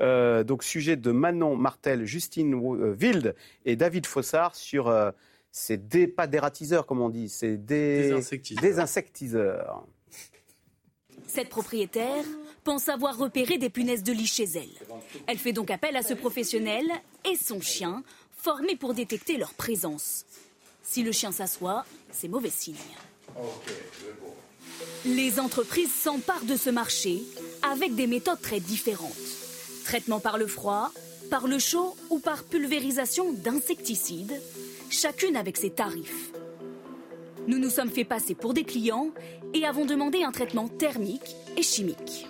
[0.00, 4.92] Euh, donc, sujet de Manon Martel, Justine euh, Wild et David Fossard sur
[5.52, 8.14] ces dé, pas dératiseurs, comme on dit, c'est des,
[8.60, 9.86] des insectiseurs.
[11.28, 12.24] Cette propriétaire
[12.64, 14.68] pense avoir repéré des punaises de lit chez elle.
[15.26, 16.86] Elle fait donc appel à ce professionnel
[17.24, 18.02] et son chien,
[18.36, 20.24] formé pour détecter leur présence.
[20.82, 22.76] Si le chien s'assoit, c'est mauvais signe.
[25.04, 27.22] Les entreprises s'emparent de ce marché
[27.62, 29.12] avec des méthodes très différentes.
[29.84, 30.92] Traitement par le froid,
[31.30, 34.40] par le chaud ou par pulvérisation d'insecticides,
[34.90, 36.32] chacune avec ses tarifs.
[37.46, 39.10] Nous nous sommes fait passer pour des clients
[39.54, 42.26] et avons demandé un traitement thermique et chimique.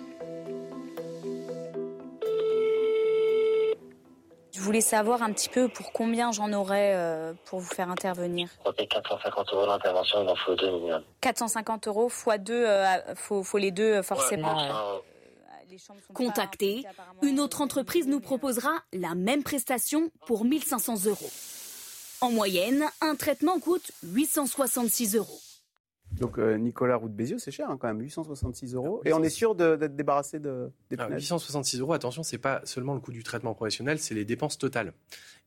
[4.69, 8.49] Voulais savoir un petit peu pour combien j'en aurais euh, pour vous faire intervenir.
[8.77, 11.01] 450 euros l'intervention, il en faut deux minimum.
[11.21, 14.55] 450 euros fois deux, euh, faut, faut, les deux euh, forcément.
[16.13, 16.83] Contactez,
[17.23, 21.31] une autre entreprise nous proposera la même prestation pour 1500 euros.
[22.21, 25.39] En moyenne, un traitement coûte 866 euros.
[26.19, 29.01] Donc euh, Nicolas Roux de c'est cher hein, quand même, 866 euros.
[29.05, 32.99] Et on est sûr d'être débarrassé de, des 866 euros, attention, c'est pas seulement le
[32.99, 34.93] coût du traitement professionnel, c'est les dépenses totales.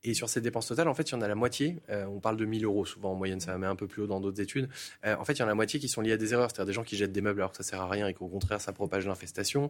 [0.05, 1.77] Et sur ces dépenses totales, en fait, il y en a la moitié.
[1.89, 4.07] Euh, on parle de 1000 euros souvent en moyenne, ça met un peu plus haut
[4.07, 4.67] dans d'autres études.
[5.05, 6.49] Euh, en fait, il y en a la moitié qui sont liées à des erreurs,
[6.49, 8.27] c'est-à-dire des gens qui jettent des meubles alors que ça sert à rien et qu'au
[8.27, 9.69] contraire ça propage l'infestation.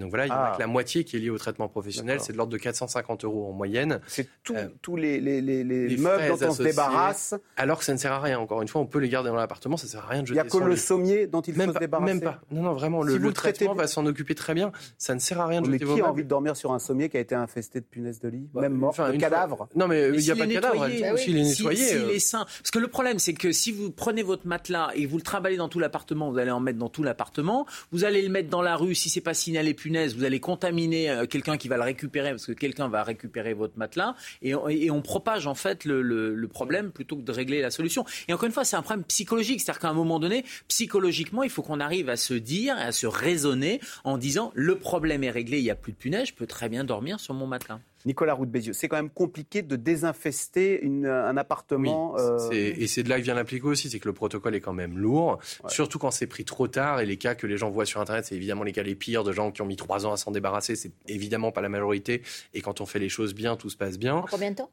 [0.00, 0.56] donc voilà, il y en a ah.
[0.56, 3.48] que la moitié qui est liée au traitement professionnel, c'est de l'ordre de 450 euros
[3.48, 4.00] en moyenne.
[4.06, 7.34] C'est tous les, les, les, les meubles dont on se débarrasse.
[7.56, 8.38] Alors que ça ne sert à rien.
[8.38, 10.35] Encore une fois, on peut les garder dans l'appartement, ça sert à rien de jeter.
[10.36, 12.12] Il y a que le sommier dont il faut se débarrasser.
[12.12, 12.40] Même pas.
[12.50, 14.72] Non, non, vraiment, le, traitement va s'en occuper très bien.
[14.98, 16.78] Ça ne sert à rien de jeter Mais qui a envie de dormir sur un
[16.78, 19.68] sommier qui a été infesté de punaises de lit, bah, même mort, un cadavre?
[19.74, 20.88] Non, mais il n'y a pas de cadavre.
[20.88, 21.84] Il faut les nettoyer.
[21.84, 22.14] S'il euh.
[22.14, 22.44] est sain.
[22.44, 25.56] Parce que le problème, c'est que si vous prenez votre matelas et vous le trimballez
[25.56, 27.66] dans tout l'appartement, vous allez en mettre dans tout l'appartement.
[27.92, 28.94] Vous allez le mettre dans la rue.
[28.94, 32.46] Si c'est pas signalé punaise, vous allez contaminer euh, quelqu'un qui va le récupérer parce
[32.46, 34.54] que quelqu'un va récupérer votre matelas et
[34.90, 38.04] on, propage en fait le, problème plutôt que de régler la solution.
[38.28, 39.60] Et encore une fois, c'est un problème psychologique.
[39.60, 40.25] C'est-à-dire qu'à un moment donné,
[40.68, 45.24] psychologiquement, il faut qu'on arrive à se dire à se raisonner en disant le problème
[45.24, 47.46] est réglé, il n'y a plus de punaise, je peux très bien dormir sur mon
[47.46, 47.80] matelas.
[48.06, 52.16] Nicolas Roux Bézieux, c'est quand même compliqué de désinfester un appartement.
[52.18, 54.72] Euh, et c'est de là que vient l'appliquer aussi, c'est que le protocole est quand
[54.72, 55.38] même lourd,
[55.68, 57.00] surtout quand c'est pris trop tard.
[57.00, 59.24] Et les cas que les gens voient sur Internet, c'est évidemment les cas les pires
[59.24, 60.76] de gens qui ont mis trois ans à s'en débarrasser.
[60.76, 62.22] C'est évidemment pas la majorité.
[62.54, 64.16] Et quand on fait les choses bien, tout se passe bien.
[64.16, 64.70] En combien de temps?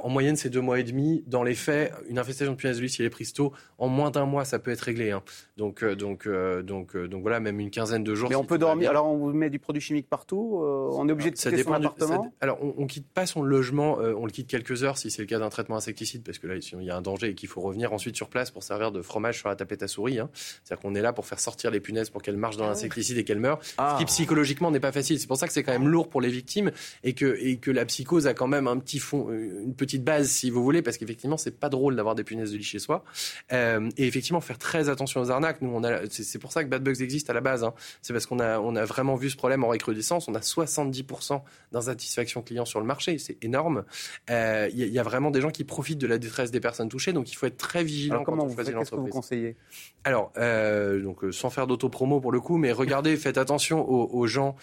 [0.00, 1.22] En moyenne, c'est deux mois et demi.
[1.28, 3.86] Dans les faits, une infestation de punaise de lit, si elle est prise tôt, en
[3.86, 5.12] moins d'un mois, ça peut être réglé.
[5.12, 5.22] Hein.
[5.56, 8.30] Donc, euh, donc, euh, donc, donc voilà, même une quinzaine de jours.
[8.30, 8.90] Mais on peut dormir.
[8.90, 10.58] Alors, on vous met du produit chimique partout.
[10.60, 12.32] on est obligé de quitter son appartement.
[12.40, 15.22] alors, on, on quitte pas son logement, euh, on le quitte quelques heures si c'est
[15.22, 17.48] le cas d'un traitement insecticide, parce que là, il y a un danger et qu'il
[17.48, 20.18] faut revenir ensuite sur place pour servir de fromage sur la tapette à souris.
[20.18, 20.30] Hein.
[20.34, 23.18] C'est-à-dire qu'on est là pour faire sortir les punaises pour qu'elles marchent dans ah l'insecticide
[23.18, 23.62] et qu'elles meurent.
[23.62, 23.98] Ce qui ah.
[24.06, 25.20] psychologiquement n'est pas facile.
[25.20, 26.70] C'est pour ça que c'est quand même lourd pour les victimes
[27.02, 30.04] et que, et que la psychose a quand même un petit fond, euh, une petite
[30.04, 32.78] base, si vous voulez, parce qu'effectivement, c'est pas drôle d'avoir des punaises de lit chez
[32.78, 33.04] soi.
[33.52, 35.60] Euh, et effectivement, faire très attention aux arnaques.
[35.60, 37.64] Nous, on a, c'est pour ça que Bad Bugs existe à la base.
[37.64, 37.74] Hein.
[38.02, 40.28] C'est parce qu'on a, on a vraiment vu ce problème en recrudescence.
[40.28, 43.18] On a 70% d'insatisfaction client sur le marché.
[43.18, 43.84] C'est énorme.
[44.28, 47.12] Il euh, y, a vraiment des gens qui profitent de la détresse des personnes touchées,
[47.12, 48.90] donc il faut être très vigilant Alors, comment quand on choisit l'entreprise.
[48.90, 49.56] Qu'est-ce que vous conseillez?
[50.04, 54.26] Alors, euh, donc euh, sans faire d'auto-promo pour le coup, mais regardez, faites attention aux,
[54.26, 54.54] gens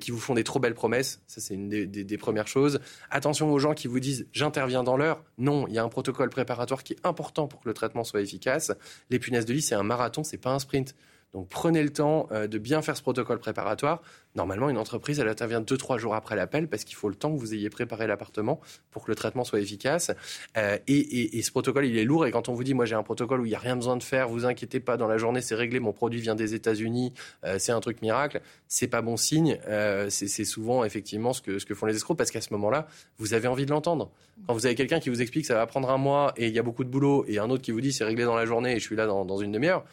[0.00, 1.22] qui vous font des trop belles promesses.
[1.26, 2.80] Ça, c'est une des, premières choses.
[3.10, 5.22] Attention aux gens qui vous disent j'interviens dans l'heure.
[5.38, 8.20] Non, il y a un protocole préparatoire qui est important pour que le traitement soit
[8.20, 8.72] efficace.
[9.10, 10.94] Les punaises de lit, c'est un marathon, c'est pas un sprint.
[11.34, 14.02] Donc prenez le temps de bien faire ce protocole préparatoire.
[14.36, 17.32] Normalement, une entreprise, elle intervient deux, trois jours après l'appel parce qu'il faut le temps
[17.32, 18.60] que vous ayez préparé l'appartement
[18.90, 20.10] pour que le traitement soit efficace.
[20.58, 22.26] Euh, et, ce protocole, il est lourd.
[22.26, 23.96] Et quand on vous dit, moi, j'ai un protocole où il n'y a rien besoin
[23.96, 27.14] de faire, vous inquiétez pas, dans la journée, c'est réglé, mon produit vient des États-Unis,
[27.44, 29.58] euh, c'est un truc miracle, c'est pas bon signe.
[29.68, 32.86] Euh, c'est souvent, effectivement, ce que, ce que font les escrocs parce qu'à ce moment-là,
[33.16, 34.10] vous avez envie de l'entendre.
[34.46, 36.52] Quand vous avez quelqu'un qui vous explique que ça va prendre un mois et il
[36.52, 38.44] y a beaucoup de boulot et un autre qui vous dit, c'est réglé dans la
[38.44, 39.84] journée et je suis là dans une demi-heure,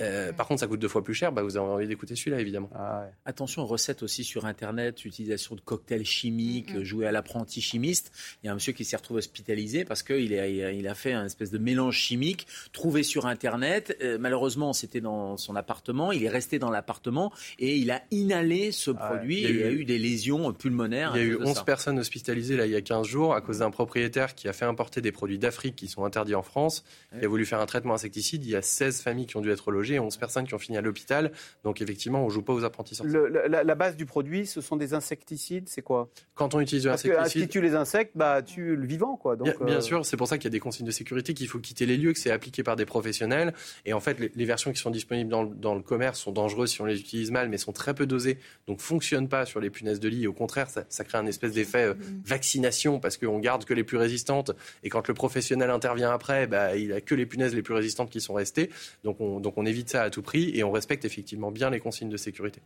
[0.00, 1.32] euh, par contre, ça coûte deux fois plus cher.
[1.32, 2.70] Bah, vous avez envie d'écouter celui-là, évidemment.
[2.74, 6.84] Ah Attention aux recettes aussi sur Internet, utilisation de cocktails chimiques, mm, mm.
[6.84, 8.12] jouer à l'apprenti chimiste.
[8.42, 11.12] Il y a un monsieur qui s'est retrouvé hospitalisé parce qu'il a, il a fait
[11.12, 13.96] un espèce de mélange chimique trouvé sur Internet.
[14.02, 16.12] Euh, malheureusement, c'était dans son appartement.
[16.12, 19.42] Il est resté dans l'appartement et il a inhalé ce ah produit.
[19.42, 21.12] il, y a eu, des lésions pulmonaires.
[21.14, 23.58] Il y a eu 11 personnes hospitalisées là, il y a 15 jours à cause
[23.58, 26.84] d'un propriétaire qui a fait importer des produits d'Afrique qui sont interdits en France.
[27.16, 28.44] Il a voulu faire un traitement insecticide.
[28.44, 30.58] Il y a 16 familles qui ont dû être logées logés, 11 personnes qui ont
[30.58, 31.32] fini à l'hôpital.
[31.64, 33.18] Donc effectivement, on joue pas aux apprentis sorciers.
[33.48, 36.08] la, base du produit, ce sont des insecticides, c'est quoi?
[36.34, 37.16] Quand on utilise de l'insecticide...
[37.16, 39.16] Parce que si tu les insectes, bah, tu le vivant.
[39.16, 39.36] Quoi.
[39.36, 41.58] Donc, bien, sûr, c'est pour ça qu'il y a des consignes de sécurité, qu'il faut
[41.58, 43.52] quitter les lieux, que c'est appliqué par des professionnels.
[43.84, 46.70] Et en fait, les, versions qui sont disponibles dans le, dans le, commerce sont dangereuses
[46.70, 49.70] si on les utilise mal, mais sont très peu dosées, donc fonctionnent pas sur les
[49.70, 50.26] punaises de lit.
[50.26, 51.94] Au contraire, ça, ça crée un espèce d'effet
[52.24, 54.52] vaccination parce qu'on garde que les plus résistantes.
[54.82, 58.10] Et quand le professionnel intervient après, bah, il a que les punaises les plus résistantes
[58.10, 58.70] qui sont restées.
[59.04, 61.80] Donc on, donc on évite ça à tout prix et on respecte effectivement bien les
[61.80, 62.60] consignes de sécurité.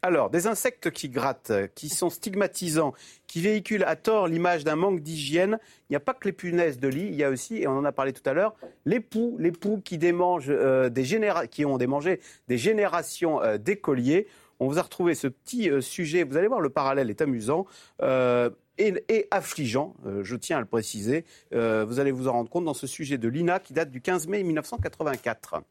[0.00, 2.94] Alors, des insectes qui grattent, qui sont stigmatisants,
[3.26, 5.58] qui véhiculent à tort l'image d'un manque d'hygiène.
[5.88, 7.72] Il n'y a pas que les punaises de lit, il y a aussi, et on
[7.72, 11.04] en a parlé tout à l'heure, les poux, les poux qui, démangent, euh, des
[11.50, 14.28] qui ont démangé des générations euh, d'écoliers.
[14.60, 17.66] On vous a retrouvé ce petit euh, sujet, vous allez voir, le parallèle est amusant
[18.00, 21.24] et, affligeant, je tiens à le préciser.
[21.50, 24.28] Vous allez vous en rendre compte dans ce sujet de l'INA qui date du 15
[24.28, 25.62] mai 1984.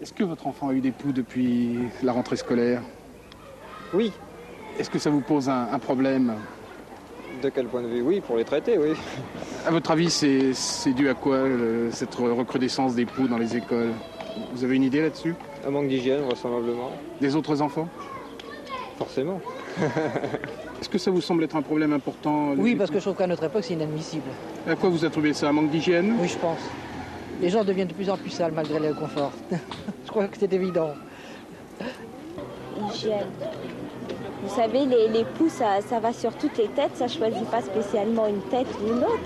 [0.00, 2.80] Est-ce que votre enfant a eu des poux depuis la rentrée scolaire?
[3.92, 4.12] Oui.
[4.78, 6.36] Est-ce que ça vous pose un, problème?
[7.42, 8.00] De quel point de vue?
[8.00, 8.94] Oui, pour les traiter, oui.
[9.66, 11.40] À votre avis, c'est dû à quoi
[11.90, 13.92] cette recrudescence des poux dans les écoles?
[14.54, 15.34] Vous avez une idée là-dessus?
[15.66, 16.92] Un manque d'hygiène, vraisemblablement.
[17.20, 17.88] Des autres enfants?
[18.96, 19.38] Forcément.
[20.80, 23.26] Est-ce que ça vous semble être un problème important Oui, parce que je trouve qu'à
[23.26, 24.30] notre époque, c'est inadmissible.
[24.66, 25.50] À quoi vous attribuez ça?
[25.50, 26.14] Un manque d'hygiène?
[26.18, 26.60] Oui, je pense.
[27.40, 29.32] Les gens deviennent de plus en plus sales malgré le confort.
[29.50, 30.94] je crois que c'est évident.
[32.78, 33.26] Hygiène.
[34.42, 37.44] Vous savez, les, les poux, ça, ça, va sur toutes les têtes, ça ne choisit
[37.50, 39.20] pas spécialement une tête ou une autre.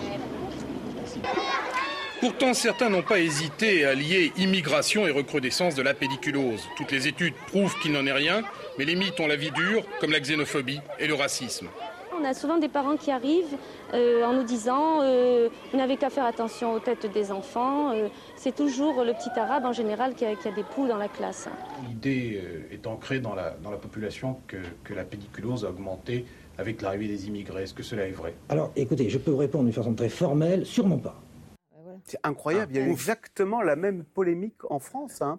[2.20, 6.62] Pourtant, certains n'ont pas hésité à lier immigration et recrudescence de la pédiculose.
[6.76, 8.42] Toutes les études prouvent qu'il n'en est rien
[8.78, 11.68] mais les mythes ont la vie dure, comme la xénophobie et le racisme.
[12.24, 13.58] On a souvent des parents qui arrivent
[13.92, 17.92] euh, en nous disant euh, Vous n'avez qu'à faire attention aux têtes des enfants.
[17.92, 21.48] Euh, c'est toujours le petit arabe en général qui a, des poux dans la classe.
[21.86, 26.24] L'idée est ancrée dans la, dans la population que, que la pédiculose a augmenté
[26.56, 27.64] avec l'arrivée des immigrés.
[27.64, 28.32] Est-ce que cela est vrai?
[28.48, 31.20] Alors écoutez, je peux vous répondre d'une façon très formelle sûrement pas.
[32.04, 35.20] C'est incroyable, il y a eu exactement la même polémique en France.
[35.20, 35.38] Hein.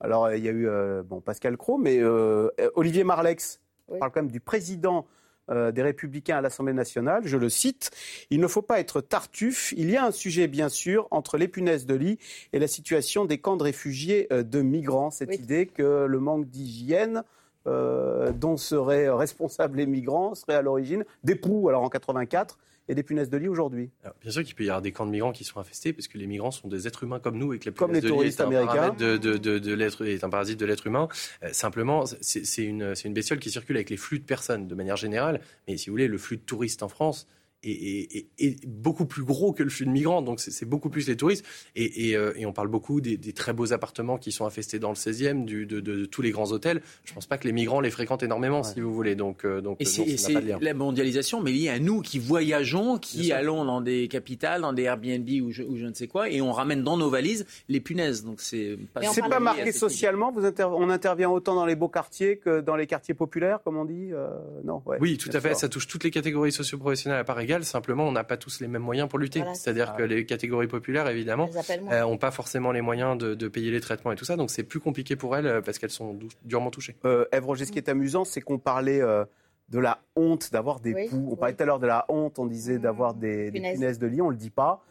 [0.00, 3.60] Alors, il y a eu euh, bon, Pascal Cros, mais euh, Olivier Marlex
[3.98, 5.06] parle quand même du président
[5.50, 7.22] euh, des Républicains à l'Assemblée nationale.
[7.24, 7.90] Je le cite
[8.30, 9.72] Il ne faut pas être tartuffe.
[9.76, 12.18] Il y a un sujet, bien sûr, entre les punaises de lit
[12.52, 15.10] et la situation des camps de réfugiés de migrants.
[15.10, 17.22] Cette idée que le manque d'hygiène.
[17.66, 23.02] Dont seraient responsables les migrants serait à l'origine des poux, alors en 84, et des
[23.02, 23.90] punaises de lit aujourd'hui
[24.22, 26.18] Bien sûr qu'il peut y avoir des camps de migrants qui sont infestés, parce que
[26.18, 28.94] les migrants sont des êtres humains comme nous et que les comme les touristes américains.
[28.98, 31.08] De, de, de, de est un parasite de l'être humain.
[31.42, 34.96] Euh, simplement, c'est une, une bestiole qui circule avec les flux de personnes de manière
[34.96, 35.40] générale.
[35.66, 37.28] Mais si vous voulez, le flux de touristes en France,
[37.62, 40.22] est, beaucoup plus gros que le flux de migrants.
[40.22, 41.44] Donc c'est beaucoup plus les touristes.
[41.76, 45.44] Et, euh, on parle beaucoup des, très beaux appartements qui sont infestés dans le 16e,
[45.44, 46.82] du, de, tous les grands hôtels.
[47.04, 49.14] Je ne pense pas que les migrants les fréquentent énormément, si vous voulez.
[49.14, 53.64] Donc, euh, donc et c'est la mondialisation, mais liée à nous qui voyageons, qui allons
[53.64, 56.96] dans des capitales, dans des Airbnb ou je, ne sais quoi, et on ramène dans
[56.96, 58.24] nos valises les punaises.
[58.24, 60.32] Donc c'est pas, pas marqué socialement.
[60.32, 63.84] Vous on intervient autant dans les beaux quartiers que dans les quartiers populaires, comme on
[63.84, 64.10] dit.
[64.12, 64.28] Euh,
[64.64, 64.82] non.
[65.00, 65.54] oui, tout à fait.
[65.54, 67.24] Ça touche toutes les catégories socio-professionnelles à
[67.62, 69.42] Simplement, on n'a pas tous les mêmes moyens pour lutter.
[69.54, 73.80] C'est-à-dire que les catégories populaires, évidemment, n'ont euh, pas forcément les moyens de, payer les
[73.80, 74.36] traitements et tout ça.
[74.36, 76.96] Donc c'est plus compliqué pour elles euh, parce qu'elles sont durement touchées.
[77.04, 81.08] Euh, Ève Roger, ce qui est amusant, c'est qu'on parlait de la honte d'avoir des
[81.08, 81.28] poux.
[81.30, 82.82] On parlait tout à l'heure de la honte, on disait mmh.
[82.82, 84.82] d'avoir des, punaises de lit, on ne le dit pas.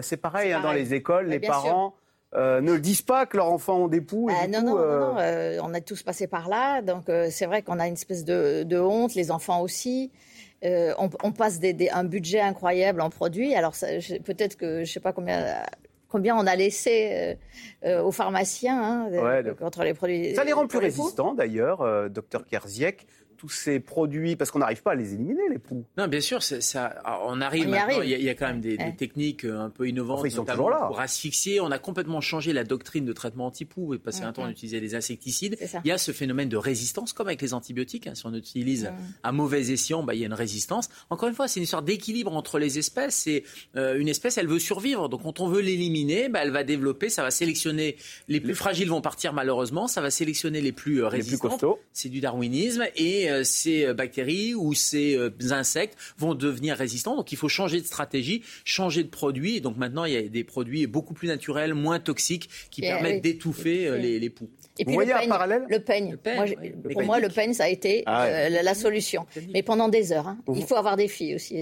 [0.00, 1.94] c'est pareil, hein, dans les écoles, les parents.
[2.34, 4.26] ne le disent pas que leurs enfants ont des poux.
[4.26, 5.16] Bah, non, non, non,
[5.62, 8.78] on a tous passé par là, donc c'est vrai qu'on a une espèce de, de,
[8.78, 10.12] honte, les enfants aussi.
[10.64, 11.60] Euh, on, passe
[11.92, 13.54] un budget incroyable en produits.
[13.54, 13.74] Alors
[14.24, 15.62] peut-être que je ne sais pas combien
[16.08, 17.34] combien on a laissé euh,
[17.88, 20.34] euh, aux pharmaciens hein, contre les produits.
[20.34, 23.06] Ça les rend plus résistants d'ailleurs, docteur Kerziek
[23.44, 25.84] tous ces produits Parce qu'on n'arrive pas à les éliminer, les poux.
[25.98, 27.64] Non, bien sûr, ça, on arrive.
[28.02, 30.86] Il, y a, quand même des, techniques euh, un peu innovantes sont toujours là.
[30.86, 31.60] pour asphyxier.
[31.60, 33.94] On a complètement changé la doctrine de traitement anti-poux.
[33.94, 35.58] Et passé un temps, on utilisait des insecticides.
[35.84, 38.06] Il y a ce phénomène de résistance, comme avec les antibiotiques.
[38.06, 38.14] Hein.
[38.14, 38.90] Si on utilise
[39.22, 40.88] à mauvais escient, bah, il y a une résistance.
[41.10, 43.26] Encore une fois, c'est une sorte d'équilibre entre les espèces.
[43.26, 43.44] Et
[43.76, 45.08] euh, une espèce, elle veut survivre.
[45.08, 47.10] Donc, quand on veut l'éliminer, bah, elle va développer.
[47.10, 47.96] Ça va sélectionner
[48.28, 49.86] les plus fragiles vont partir malheureusement.
[49.88, 51.34] Ça va sélectionner les plus euh, résistants.
[51.34, 51.78] Les plus costauds.
[51.92, 55.18] C'est du darwinisme et euh, ces bactéries ou ces
[55.50, 57.16] insectes vont devenir résistants.
[57.16, 59.60] Donc il faut changer de stratégie, changer de produit.
[59.60, 63.98] donc maintenant, il y a des produits beaucoup plus naturels, moins toxiques, qui permettent d'étouffer
[63.98, 64.48] les, les poux.
[64.78, 66.16] Et puis le peigne, parallèle le peigne.
[66.92, 69.26] pour moi, le peigne, ça a été ah euh, la, solution.
[69.52, 70.26] Mais pendant des heures.
[70.26, 70.38] Hein.
[70.52, 71.56] Il faut avoir des filles aussi.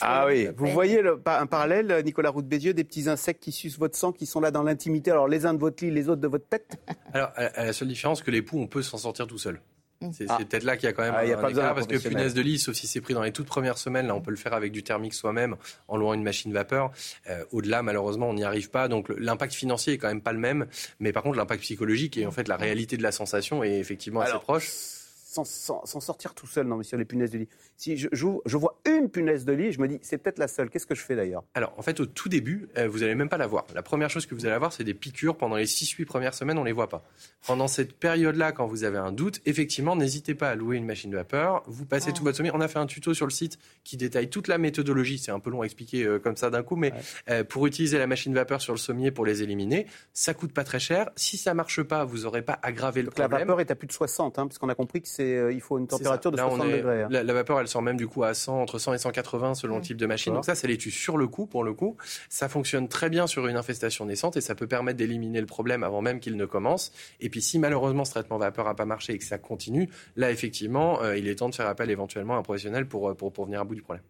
[0.00, 0.48] ah oui.
[0.56, 4.26] Vous voyez un parallèle, Nicolas Roux Bézieux, des petits insectes qui sucent votre sang, qui
[4.26, 5.10] sont là dans l'intimité.
[5.10, 6.78] Alors les uns de votre lit, les autres de votre tête.
[7.12, 9.60] Alors, la seule différence, que les poux, on peut s'en sortir tout seul.
[10.00, 10.10] Mm.
[10.12, 10.38] C'est ah.
[10.38, 12.58] peut-être là qu'il y a quand même ah, un, écart, parce que punaise de lit,
[12.58, 14.72] sauf si c'est pris dans les toutes premières semaines, là on peut le faire avec
[14.72, 15.56] du thermique soi-même
[15.88, 16.90] en louant une machine vapeur.
[17.28, 18.88] Euh, au-delà, malheureusement, on n'y arrive pas.
[18.88, 20.66] Donc l'impact financier est quand même pas le même,
[21.00, 24.20] mais par contre l'impact psychologique et en fait la réalité de la sensation est effectivement
[24.20, 24.97] assez proche
[25.44, 27.48] s'en sortir tout seul, non, monsieur, les punaises de lit.
[27.76, 30.70] Si je, je, vois une punaise de lit, je me dis, c'est peut-être la seule.
[30.70, 31.44] Qu'est-ce que je fais d'ailleurs?
[31.54, 33.66] Alors, en fait, au tout début, euh, vous n'allez même pas la voir.
[33.74, 35.36] La première chose que vous allez avoir, c'est des piqûres.
[35.36, 37.04] Pendant les 6-8 premières semaines, on ne les voit pas.
[37.46, 41.10] Pendant cette période-là, quand vous avez un doute, effectivement, n'hésitez pas à louer une machine
[41.10, 41.62] de vapeur.
[41.66, 42.24] Vous passez tout oh.
[42.24, 42.52] votre sommeil.
[42.54, 45.18] On a fait un tuto sur le site qui détaille toute la méthodologie.
[45.18, 46.92] C'est un peu long à expliquer euh, comme ça d'un coup, mais
[47.30, 50.52] euh, pour utiliser la machine de vapeur sur le sommier pour les éliminer, ça coûte
[50.52, 51.10] pas très cher.
[51.16, 53.30] Si ça marche pas, vous n'aurez pas aggravé le problème.
[53.30, 55.60] La vapeur est à plus de 60, hein, parce qu'on a compris que c'est il
[55.60, 57.02] faut une température de 60 degrés.
[57.02, 57.08] Hein.
[57.10, 59.82] La, vapeur, elle sort même du coup à 100, entre 100 et 180 selon le
[59.82, 60.34] type de machine.
[60.34, 61.96] Donc ça, c'est les tue sur le coup, pour le coup.
[62.28, 65.82] Ça fonctionne très bien sur une infestation naissante et ça peut permettre d'éliminer le problème
[65.82, 66.92] avant même qu'il ne commence.
[67.20, 70.30] Et puis si malheureusement ce traitement vapeur n'a pas marché et que ça continue, là
[70.30, 73.32] effectivement, euh, il est temps de faire appel éventuellement à un professionnel pour, euh, pour,
[73.32, 74.04] pour venir à bout du problème.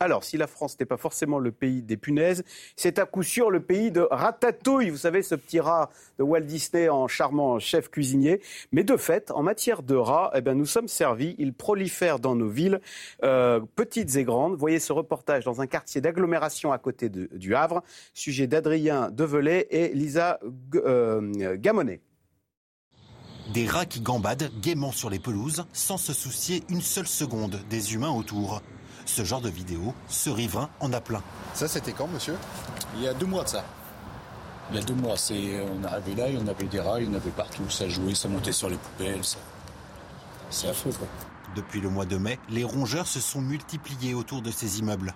[0.00, 2.44] Alors, si la France n'est pas forcément le pays des punaises,
[2.76, 4.90] c'est à coup sûr le pays de Ratatouille.
[4.90, 8.40] Vous savez, ce petit rat de Walt Disney en charmant chef cuisinier.
[8.72, 11.34] Mais de fait, en matière de rats, eh bien, nous sommes servis.
[11.38, 12.80] Ils prolifèrent dans nos villes,
[13.22, 14.56] euh, petites et grandes.
[14.56, 17.82] Voyez ce reportage dans un quartier d'agglomération à côté du Havre.
[18.14, 20.40] Sujet d'Adrien Develay et Lisa
[20.74, 22.00] euh, Gamonet.
[23.54, 27.94] Des rats qui gambadent gaiement sur les pelouses sans se soucier une seule seconde des
[27.94, 28.60] humains autour.
[29.06, 31.22] Ce genre de vidéo, ce riverain en a plein.
[31.54, 32.36] Ça, c'était quand, monsieur?
[32.96, 33.64] Il y a deux mois de ça.
[34.70, 37.00] Il y a deux mois, c'est, on arrivé là, il y en avait des rats,
[37.00, 39.20] il y en avait partout, ça jouait, ça montait sur les poubelles,
[40.50, 41.06] c'est affreux, quoi.
[41.54, 45.14] Depuis le mois de mai, les rongeurs se sont multipliés autour de ces immeubles.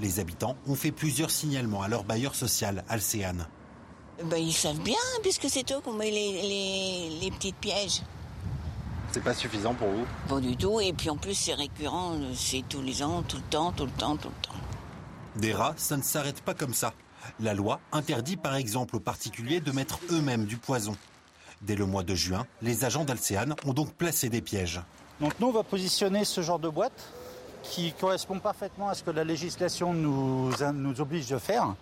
[0.00, 3.46] Les habitants ont fait plusieurs signalements à leur bailleur social, Alcéane.
[4.24, 8.00] Ben, ils savent bien, puisque c'est eux qui ont mis les, les, les petites pièges.
[9.16, 10.78] C'est pas suffisant pour vous Pas du tout.
[10.78, 12.18] Et puis en plus, c'est récurrent.
[12.34, 14.60] C'est tous les ans, tout le temps, tout le temps, tout le temps.
[15.36, 16.92] Des rats, ça ne s'arrête pas comme ça.
[17.40, 20.94] La loi interdit par exemple aux particuliers de mettre eux-mêmes du poison.
[21.62, 24.82] Dès le mois de juin, les agents d'Alcéane ont donc placé des pièges.
[25.18, 27.10] Donc nous, on va positionner ce genre de boîte
[27.62, 31.74] qui correspond parfaitement à ce que la législation nous, nous oblige de faire.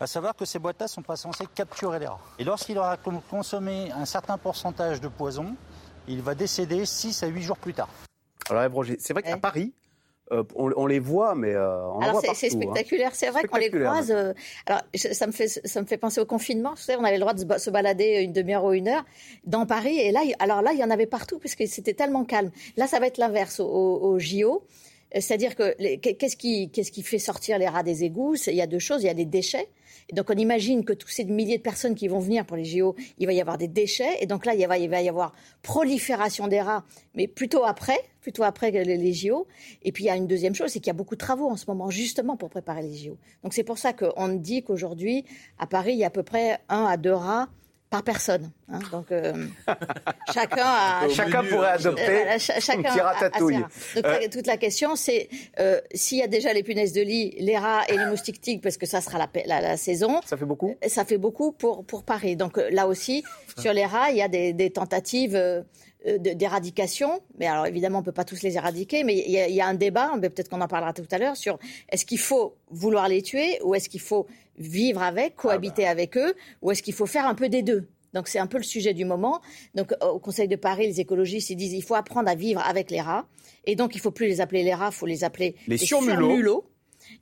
[0.00, 2.20] À savoir que ces boîtes-là ne sont pas censées capturer les rats.
[2.38, 5.54] Et lorsqu'il aura consommé un certain pourcentage de poison,
[6.08, 7.88] il va décéder 6 à 8 jours plus tard.
[8.50, 9.72] Alors, c'est vrai qu'à Paris,
[10.32, 12.50] euh, on, les voit, mais euh, on alors c'est hein.
[12.50, 13.14] spectaculaire.
[13.14, 14.10] C'est vrai qu'on les croise.
[14.10, 14.32] Euh,
[14.64, 16.70] alors ça me fait ça me fait penser au confinement.
[16.70, 19.04] Vous savez, on avait le droit de se balader une demi-heure ou une heure
[19.44, 22.50] dans Paris, et là, alors là, il y en avait partout puisque c'était tellement calme.
[22.78, 24.64] Là, ça va être l'inverse au, au, JO.
[25.12, 28.34] C'est-à-dire que qu'est-ce qui qu'est-ce qui fait sortir les rats des égouts?
[28.46, 29.02] Il y a deux choses.
[29.02, 29.68] Il y a des déchets
[30.08, 32.64] et donc on imagine que tous ces milliers de personnes qui vont venir pour les
[32.64, 34.18] JO, il va y avoir des déchets.
[34.20, 35.32] Et donc là, il va, il va y avoir
[35.62, 36.84] prolifération des rats,
[37.14, 39.46] mais plutôt après, plutôt après les, JO.
[39.82, 41.48] Et puis il y a une deuxième chose, c'est qu'il y a beaucoup de travaux
[41.48, 43.16] en ce moment, justement pour préparer les JO.
[43.42, 45.24] Donc c'est pour ça qu'on dit qu'aujourd'hui,
[45.58, 47.48] à Paris, il y a à peu près un à deux rats
[47.94, 48.50] par personne.
[48.68, 48.80] Hein.
[48.90, 49.32] donc euh,
[50.34, 53.64] chacun a, chacun pourrait adopter euh, chacun un ratatouille.
[53.94, 55.28] Donc euh, toute la question c'est
[55.94, 58.78] s'il y a déjà les punaises de lit, les rats et les moustiques tigres parce
[58.78, 60.20] que ça sera la, la, saison.
[60.26, 60.74] Ça fait beaucoup.
[60.84, 62.34] Ça fait beaucoup pour pour Paris.
[62.34, 63.22] Donc là aussi
[63.58, 65.64] sur les rats il y a des, des tentatives
[66.04, 67.20] d'éradication.
[67.38, 69.74] Mais alors évidemment, on peut pas tous les éradiquer, mais il y, y, a un
[69.74, 73.58] débat, peut-être qu'on en parlera tout à l'heure, sur est-ce qu'il faut vouloir les tuer
[73.62, 74.26] ou est-ce qu'il faut
[74.58, 75.90] vivre avec, cohabiter ah bah.
[75.92, 78.58] avec eux, ou est-ce qu'il faut faire un peu des deux donc c'est un peu
[78.58, 79.40] le sujet du moment.
[79.74, 82.92] Donc au Conseil de Paris, les écologistes ils disent il faut apprendre à vivre avec
[82.92, 83.26] les rats,
[83.64, 86.64] et donc il faut plus les appeler les rats, il faut les appeler les, surmulots.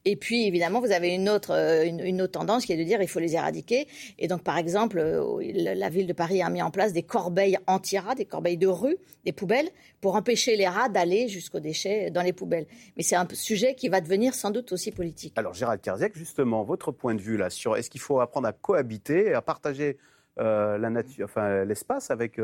[0.04, 3.00] Et puis, évidemment, vous avez une autre, euh, une, autre tendance qui est de dire
[3.02, 3.86] il faut les éradiquer.
[4.18, 7.58] Et donc, par exemple, euh, la ville de Paris a mis en place des corbeilles
[7.66, 9.68] anti-rats, des corbeilles de rue, des poubelles,
[10.00, 12.66] pour empêcher les rats d'aller jusqu'aux déchets dans les poubelles.
[12.96, 15.34] Mais c'est un sujet qui va devenir sans doute aussi politique.
[15.36, 18.52] Alors, Gérald Kerziak, justement, votre point de vue là sur est-ce qu'il faut apprendre à
[18.52, 19.98] cohabiter, à partager
[20.40, 22.40] euh, la nature, enfin l'espace avec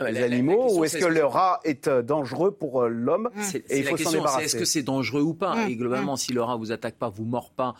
[0.00, 3.30] ah, les animaux ou est-ce que, le rat est euh, dangereux pour euh, l'homme
[3.68, 4.44] et il faut s'en débarrasser.
[4.44, 5.54] Est-ce que c'est dangereux ou pas?
[5.54, 6.18] Mmh, Et globalement, mmh.
[6.18, 7.74] si le rat vous attaque pas, vous mord pas,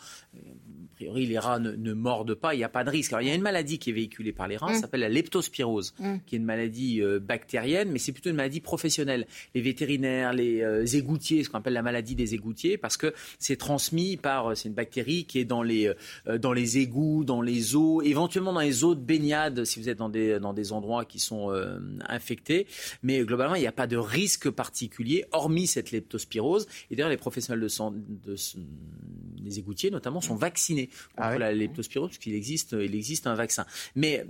[1.01, 3.11] priori, les rats ne, mordent pas, il n'y a pas de risque.
[3.13, 4.81] Alors, il y a une maladie qui est véhiculée par les rats, ça mm.
[4.81, 6.17] s'appelle la leptospirose, mm.
[6.27, 9.25] qui est une maladie euh, bactérienne, mais c'est plutôt une maladie professionnelle.
[9.55, 13.55] Les vétérinaires, les euh, égoutiers, ce qu'on appelle la maladie des égoutiers, parce que c'est
[13.55, 15.91] transmis par, c'est une bactérie qui est dans les,
[16.39, 19.97] dans les égouts, dans les eaux, éventuellement dans les eaux de baignade, si vous êtes
[19.97, 21.51] dans des, dans des endroits qui sont
[22.07, 22.67] infectés.
[23.01, 26.67] Mais globalement, il n'y a pas de risque particulier, hormis cette leptospirose.
[26.89, 27.67] Et d'ailleurs, les professionnels de,
[29.43, 33.65] les égoutiers notamment sont vaccinés contre ah la leptospirose, puisqu'il existe, il existe un vaccin.
[33.95, 34.25] Mais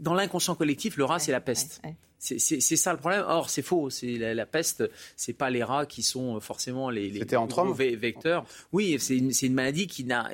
[0.00, 1.82] dans l'inconscient collectif, le rat, c'est la peste.
[2.26, 3.24] C'est ça le problème.
[3.26, 3.90] Or, c'est faux.
[3.90, 4.88] C'est la, la, peste.
[5.16, 7.20] C'est pas les rats qui sont forcément les, les
[7.96, 8.44] vecteurs.
[8.72, 10.30] Oui, c'est une, une, maladie qui n'a.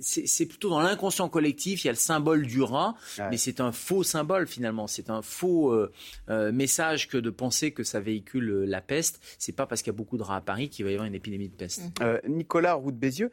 [0.00, 1.84] C'est plutôt dans l'inconscient collectif.
[1.84, 2.94] Il y a le symbole du rat,
[3.30, 4.86] mais c'est un faux symbole finalement.
[4.86, 5.92] C'est un faux euh,
[6.30, 9.20] euh, message que de penser que ça véhicule euh, la peste.
[9.38, 11.06] C'est pas parce qu'il y a beaucoup de rats à Paris qu'il va y avoir
[11.06, 11.82] une épidémie de peste.
[12.26, 13.30] Nicolas Roux de Bézieux,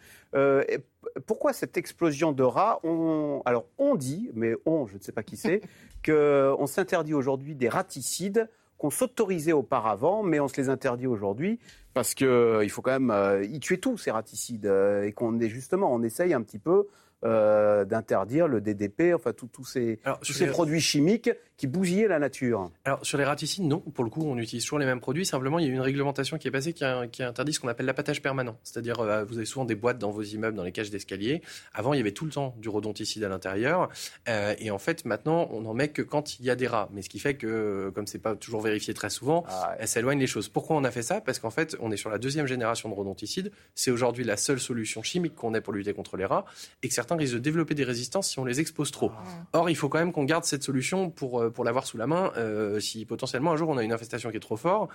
[1.26, 5.24] pourquoi cette explosion de rats on, Alors, on dit, mais on, je ne sais pas
[5.24, 5.62] qui c'est,
[6.06, 8.50] qu'on s'interdit aujourd'hui des raticides
[8.82, 11.60] qu'on s'autorisait auparavant, mais on se les interdit aujourd'hui
[11.94, 15.40] parce qu'il euh, faut quand même euh, y tuer tous ces raticides euh, et qu'on
[15.40, 16.88] est justement, on essaye un petit peu
[17.24, 21.30] euh, d'interdire le DDP, enfin tous ces, tous ces produits chimiques
[21.62, 22.72] qui bousillaient la nature.
[22.86, 23.82] Alors sur les raticides, non.
[23.82, 25.28] Pour le coup, on utilise toujours les mêmes produits.
[25.28, 27.68] Simplement, il y a une réglementation qui est passée qui, a, qui interdit ce qu'on
[27.68, 28.58] appelle l'appâtage permanent.
[28.64, 31.44] C'est-à-dire, euh, vous avez souvent des boîtes dans vos immeubles, dans les cages d'escalier.
[31.76, 33.90] Avant, il y avait tout le temps du rodonticide à l'intérieur.
[34.28, 36.90] Euh, et en fait, maintenant, on n'en met que quand il y a des rats.
[36.94, 40.18] Mais ce qui fait que, comme c'est pas toujours vérifié très souvent, ah elle s'éloigne
[40.18, 40.50] les choses.
[40.50, 41.22] Pourquoi on a fait ça?
[41.22, 43.52] Parce qu'en fait, on est sur la deuxième génération de rodonticides.
[43.76, 46.46] C'est aujourd'hui la seule solution chimique qu'on ait pour lutter contre les rats.
[46.82, 49.12] Et que certains risquent de développer des résistances si on les expose trop.
[49.14, 49.60] Ah.
[49.60, 52.08] Or, il faut quand même qu'on garde cette solution pour, euh, pour l'avoir sous la
[52.08, 54.92] main euh, si potentiellement un jour on a une infestation qui est trop forte,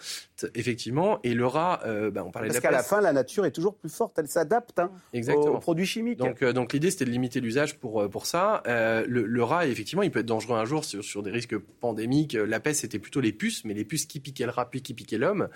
[0.55, 1.19] effectivement.
[1.23, 3.75] Et le rat, euh, bah, on parlait Parce qu'à la fin, la nature est toujours
[3.75, 6.19] plus forte, elle s'adapte hein, aux, produits chimiques.
[6.19, 8.63] Donc, donc l'idée, c'était de limiter l'usage pour, pour ça.
[8.67, 12.35] Le, rat, effectivement, il peut être dangereux un jour sur, sur des risques pandémiques.
[12.35, 14.95] La peste, c'était plutôt les puces, mais les puces qui piquaient le rat, puis qui
[14.95, 15.49] piquaient l'homme.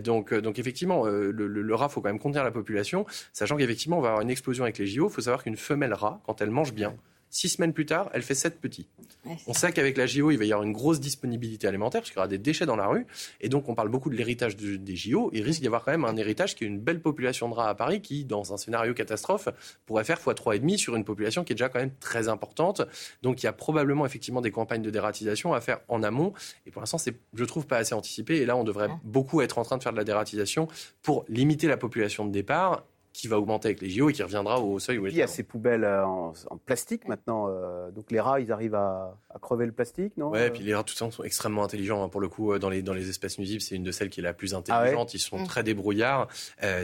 [0.00, 3.98] donc, donc effectivement, le, le, le rat, faut quand même contenir la population, sachant qu'effectivement,
[3.98, 5.08] on va avoir une explosion avec les JO.
[5.08, 6.94] Il faut savoir qu'une femelle rat, quand elle mange bien,
[7.34, 8.86] Six semaines plus tard, elle fait sept petits.
[9.46, 12.16] on sait qu'avec la JO, il va y avoir une grosse disponibilité alimentaire parce qu'il
[12.16, 13.06] y aura des déchets dans la rue.
[13.40, 15.30] Et donc, on parle beaucoup de l'héritage des JO.
[15.32, 17.70] Il risque d'y avoir quand même un héritage qui est une belle population de rats
[17.70, 19.48] à Paris qui, dans un scénario catastrophe,
[19.86, 22.82] pourrait faire x3,5 sur une population qui est déjà quand même très importante.
[23.22, 26.34] Donc, il y a probablement effectivement des campagnes de dératisation à faire en amont.
[26.66, 28.42] Et pour l'instant, c'est, je trouve, pas assez anticipé.
[28.42, 30.68] Et là, on devrait beaucoup être en train de faire de la dératisation
[31.00, 34.60] pour limiter la population de départ qui va augmenter avec les JO et qui reviendra
[34.60, 36.32] au seuil où il y a ces poubelles euh, en,
[36.64, 37.46] plastique maintenant.
[37.48, 40.74] Euh, donc les rats, ils arrivent à, crever le plastique, non Ouais, et puis les
[40.74, 42.02] rats, tout ça, sont extrêmement intelligents.
[42.02, 42.08] Hein.
[42.08, 44.20] Pour le coup, euh, dans les, dans les espèces nuisibles, c'est une de celles qui
[44.20, 45.08] est la plus intelligente.
[45.10, 45.46] Ah ils sont mmh.
[45.46, 46.28] très débrouillards.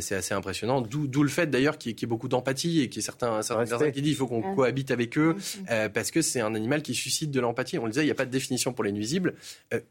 [0.00, 0.82] c'est assez impressionnant.
[0.82, 3.92] D'où le fait d'ailleurs qu'il y, ait beaucoup d'empathie et qu'il y ait certains, personnes
[3.92, 5.88] qui disent qu'il faut qu'on cohabite avec eux mmh.
[5.94, 7.78] parce que c'est un animal qui suscite de l'empathie.
[7.78, 9.34] On le disait, il n'y a pas de définition pour les nuisibles.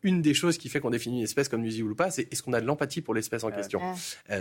[0.04, 2.44] une des choses qui fait qu'on définit une espèce comme nuisible ou pas, c'est est-ce
[2.44, 3.82] qu'on a de l'empathie pour l'espèce en question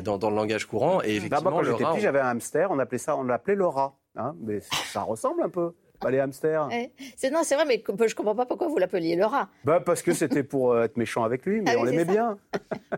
[0.02, 1.00] dans, dans, le langage courant?
[1.02, 3.96] Et bah, effectivement, le rat, j'avais un hamster on appelait ça, on l'appelait Laura.
[4.16, 5.72] Hein, mais ça ressemble un peu.
[6.00, 6.68] Pas les hamsters.
[7.16, 9.48] C'est, non, c'est vrai, mais je comprends pas pourquoi vous l'appeliez le rat.
[9.64, 12.38] Bah, parce que c'était pour euh, être méchant avec lui, mais ah on l'aimait bien.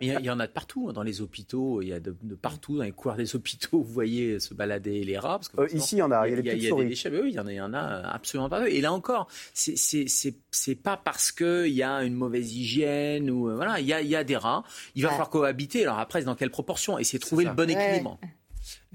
[0.01, 2.76] Il y, en a de partout, hein, dans les hôpitaux, il y a de, partout,
[2.76, 5.39] dans les couloirs des hôpitaux, vous voyez se balader les rats.
[5.39, 6.97] Parce que, euh, ici, il y en a, il y a, des il oui,
[7.28, 8.68] il y en a, il y en a absolument pas.
[8.68, 13.55] Et là encore, c'est, c'est, pas parce qu'il y a une mauvaise hygiène ou, euh,
[13.55, 14.64] voilà, il y a, il y a des rats,
[14.95, 15.84] il va falloir cohabiter.
[15.84, 18.18] Alors après, dans quelle proportion Et c'est trouver le bon équilibre.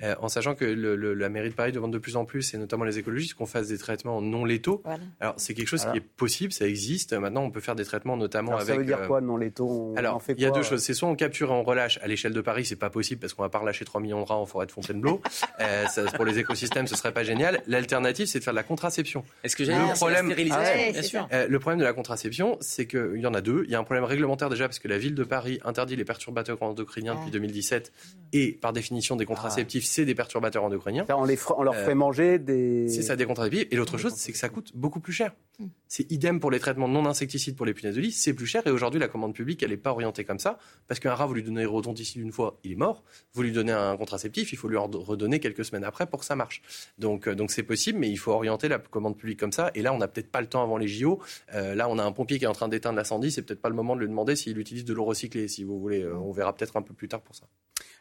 [0.02, 2.84] Euh, en sachant que la mairie de Paris demande de plus en plus, et notamment
[2.84, 4.82] les écologistes, qu'on fasse des traitements non létaux.
[5.20, 7.14] Alors c'est quelque chose qui est possible, ça existe.
[7.14, 8.68] Maintenant, on peut faire des traitements notamment avec.
[8.68, 9.94] Ça veut dire euh, quoi non létaux?
[9.96, 10.82] Alors il y a deux choses.
[10.82, 12.00] C'est soit on capture et on relâche.
[12.02, 14.26] À l'échelle de Paris, c'est pas possible parce qu'on va pas relâcher 3 millions de
[14.26, 15.22] rats en forêt de Fontainebleau.
[15.60, 17.62] euh, ça, pour les écosystèmes, ce serait pas génial.
[17.68, 19.24] L'alternative, c'est de faire de la contraception.
[19.44, 23.34] Est-ce que j'ai le problème euh, Le problème de la contraception, c'est qu'il y en
[23.34, 23.64] a deux.
[23.66, 26.06] Il y a un problème réglementaire déjà parce que la ville de Paris interdit les
[26.06, 27.92] perturbateurs endocriniens depuis 2017
[28.34, 31.06] et par définition des contraceptifs, c'est des perturbateurs endocriniens.
[31.10, 32.88] On, les on leur fait euh, manger des.
[32.90, 33.68] C'est ça, des contraceptifs.
[33.72, 35.34] Et l'autre chose, c'est que ça coûte beaucoup plus cher.
[35.60, 35.66] Mm.
[35.88, 38.66] C'est idem pour les traitements non insecticides pour les punaises de lit, c'est plus cher.
[38.66, 40.58] Et aujourd'hui, la commande publique, elle n'est pas orientée comme ça.
[40.88, 43.04] Parce qu'un rat, vous lui donnez rodonticide une fois, il est mort.
[43.34, 46.26] Vous lui donnez un contraceptif, il faut lui en redonner quelques semaines après pour que
[46.26, 46.62] ça marche.
[46.98, 49.72] Donc, euh, donc c'est possible, mais il faut orienter la commande publique comme ça.
[49.76, 51.22] Et là, on n'a peut-être pas le temps avant les JO.
[51.54, 53.32] Euh, là, on a un pompier qui est en train d'éteindre l'incendie.
[53.32, 55.80] C'est peut-être pas le moment de lui demander s'il utilise de l'eau recyclée, si vous
[55.80, 56.06] voulez.
[56.06, 57.46] on verra peut-être un peu plus tard pour ça.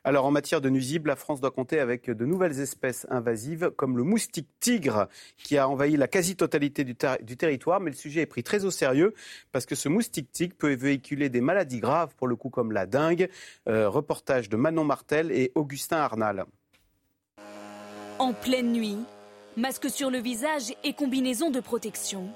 [0.04, 3.96] Alors, en matière de nuisibles, la France doit compter avec de nouvelles espèces invasives, comme
[3.96, 7.80] le moustique tigre, qui a envahi la quasi-totalité du, territoire.
[7.80, 9.14] Mais le sujet est pris très au sérieux,
[9.52, 12.86] parce que ce moustique tigre peut véhiculer des maladies graves, pour le coup, comme la
[12.86, 13.28] dengue.
[13.68, 16.44] Euh, reportage de Manon Martel et Augustin Arnal.
[18.18, 18.98] En pleine nuit,
[19.56, 22.30] Masque sur le visage et combinaison de protection,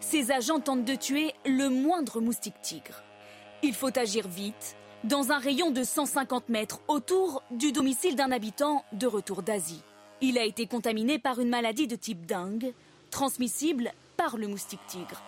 [0.00, 3.02] ces agents tentent de tuer le moindre moustique tigre.
[3.62, 4.74] Il faut agir vite,
[5.04, 9.82] dans un rayon de 150 mètres autour du domicile d'un habitant de retour d'Asie.
[10.20, 12.72] Il a été contaminé par une maladie de type dingue,
[13.10, 15.20] transmissible par le moustique tigre.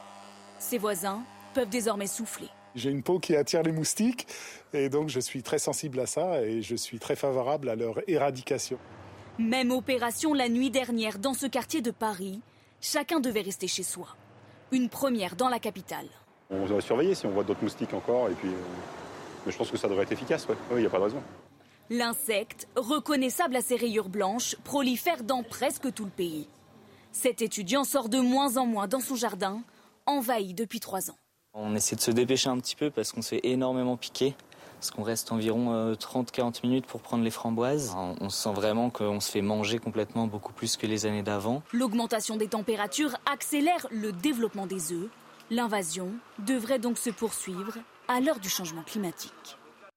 [0.61, 1.23] Ses voisins
[1.55, 2.47] peuvent désormais souffler.
[2.77, 4.27] J'ai une peau qui attire les moustiques
[4.73, 8.09] et donc je suis très sensible à ça et je suis très favorable à leur
[8.09, 8.79] éradication.
[9.39, 12.41] Même opération la nuit dernière dans ce quartier de Paris.
[12.81, 14.17] Chacun devait rester chez soi.
[14.71, 16.07] Une première dans la capitale.
[16.51, 18.51] On va surveiller si on voit d'autres moustiques encore et puis.
[19.45, 20.57] Euh, Mais je pense que ça devrait être efficace, ouais.
[20.73, 21.23] Il n'y a pas de raison.
[21.91, 26.49] L'insecte, reconnaissable à ses rayures blanches, prolifère dans presque tout le pays.
[27.13, 29.63] Cet étudiant sort de moins en moins dans son jardin,
[30.07, 31.19] envahi depuis trois ans.
[31.53, 34.35] On essaie de se dépêcher un petit peu parce qu'on se fait énormément piquer.
[34.81, 37.95] Parce qu'on reste environ euh, 30-40 minutes pour prendre les framboises.
[37.97, 41.63] On, on sent vraiment qu'on se fait manger complètement beaucoup plus que les années d'avant.
[41.73, 45.09] L'augmentation des températures accélère le développement des œufs.
[45.51, 47.79] L'invasion devrait donc se poursuivre
[48.09, 49.57] à l'heure du changement climatique.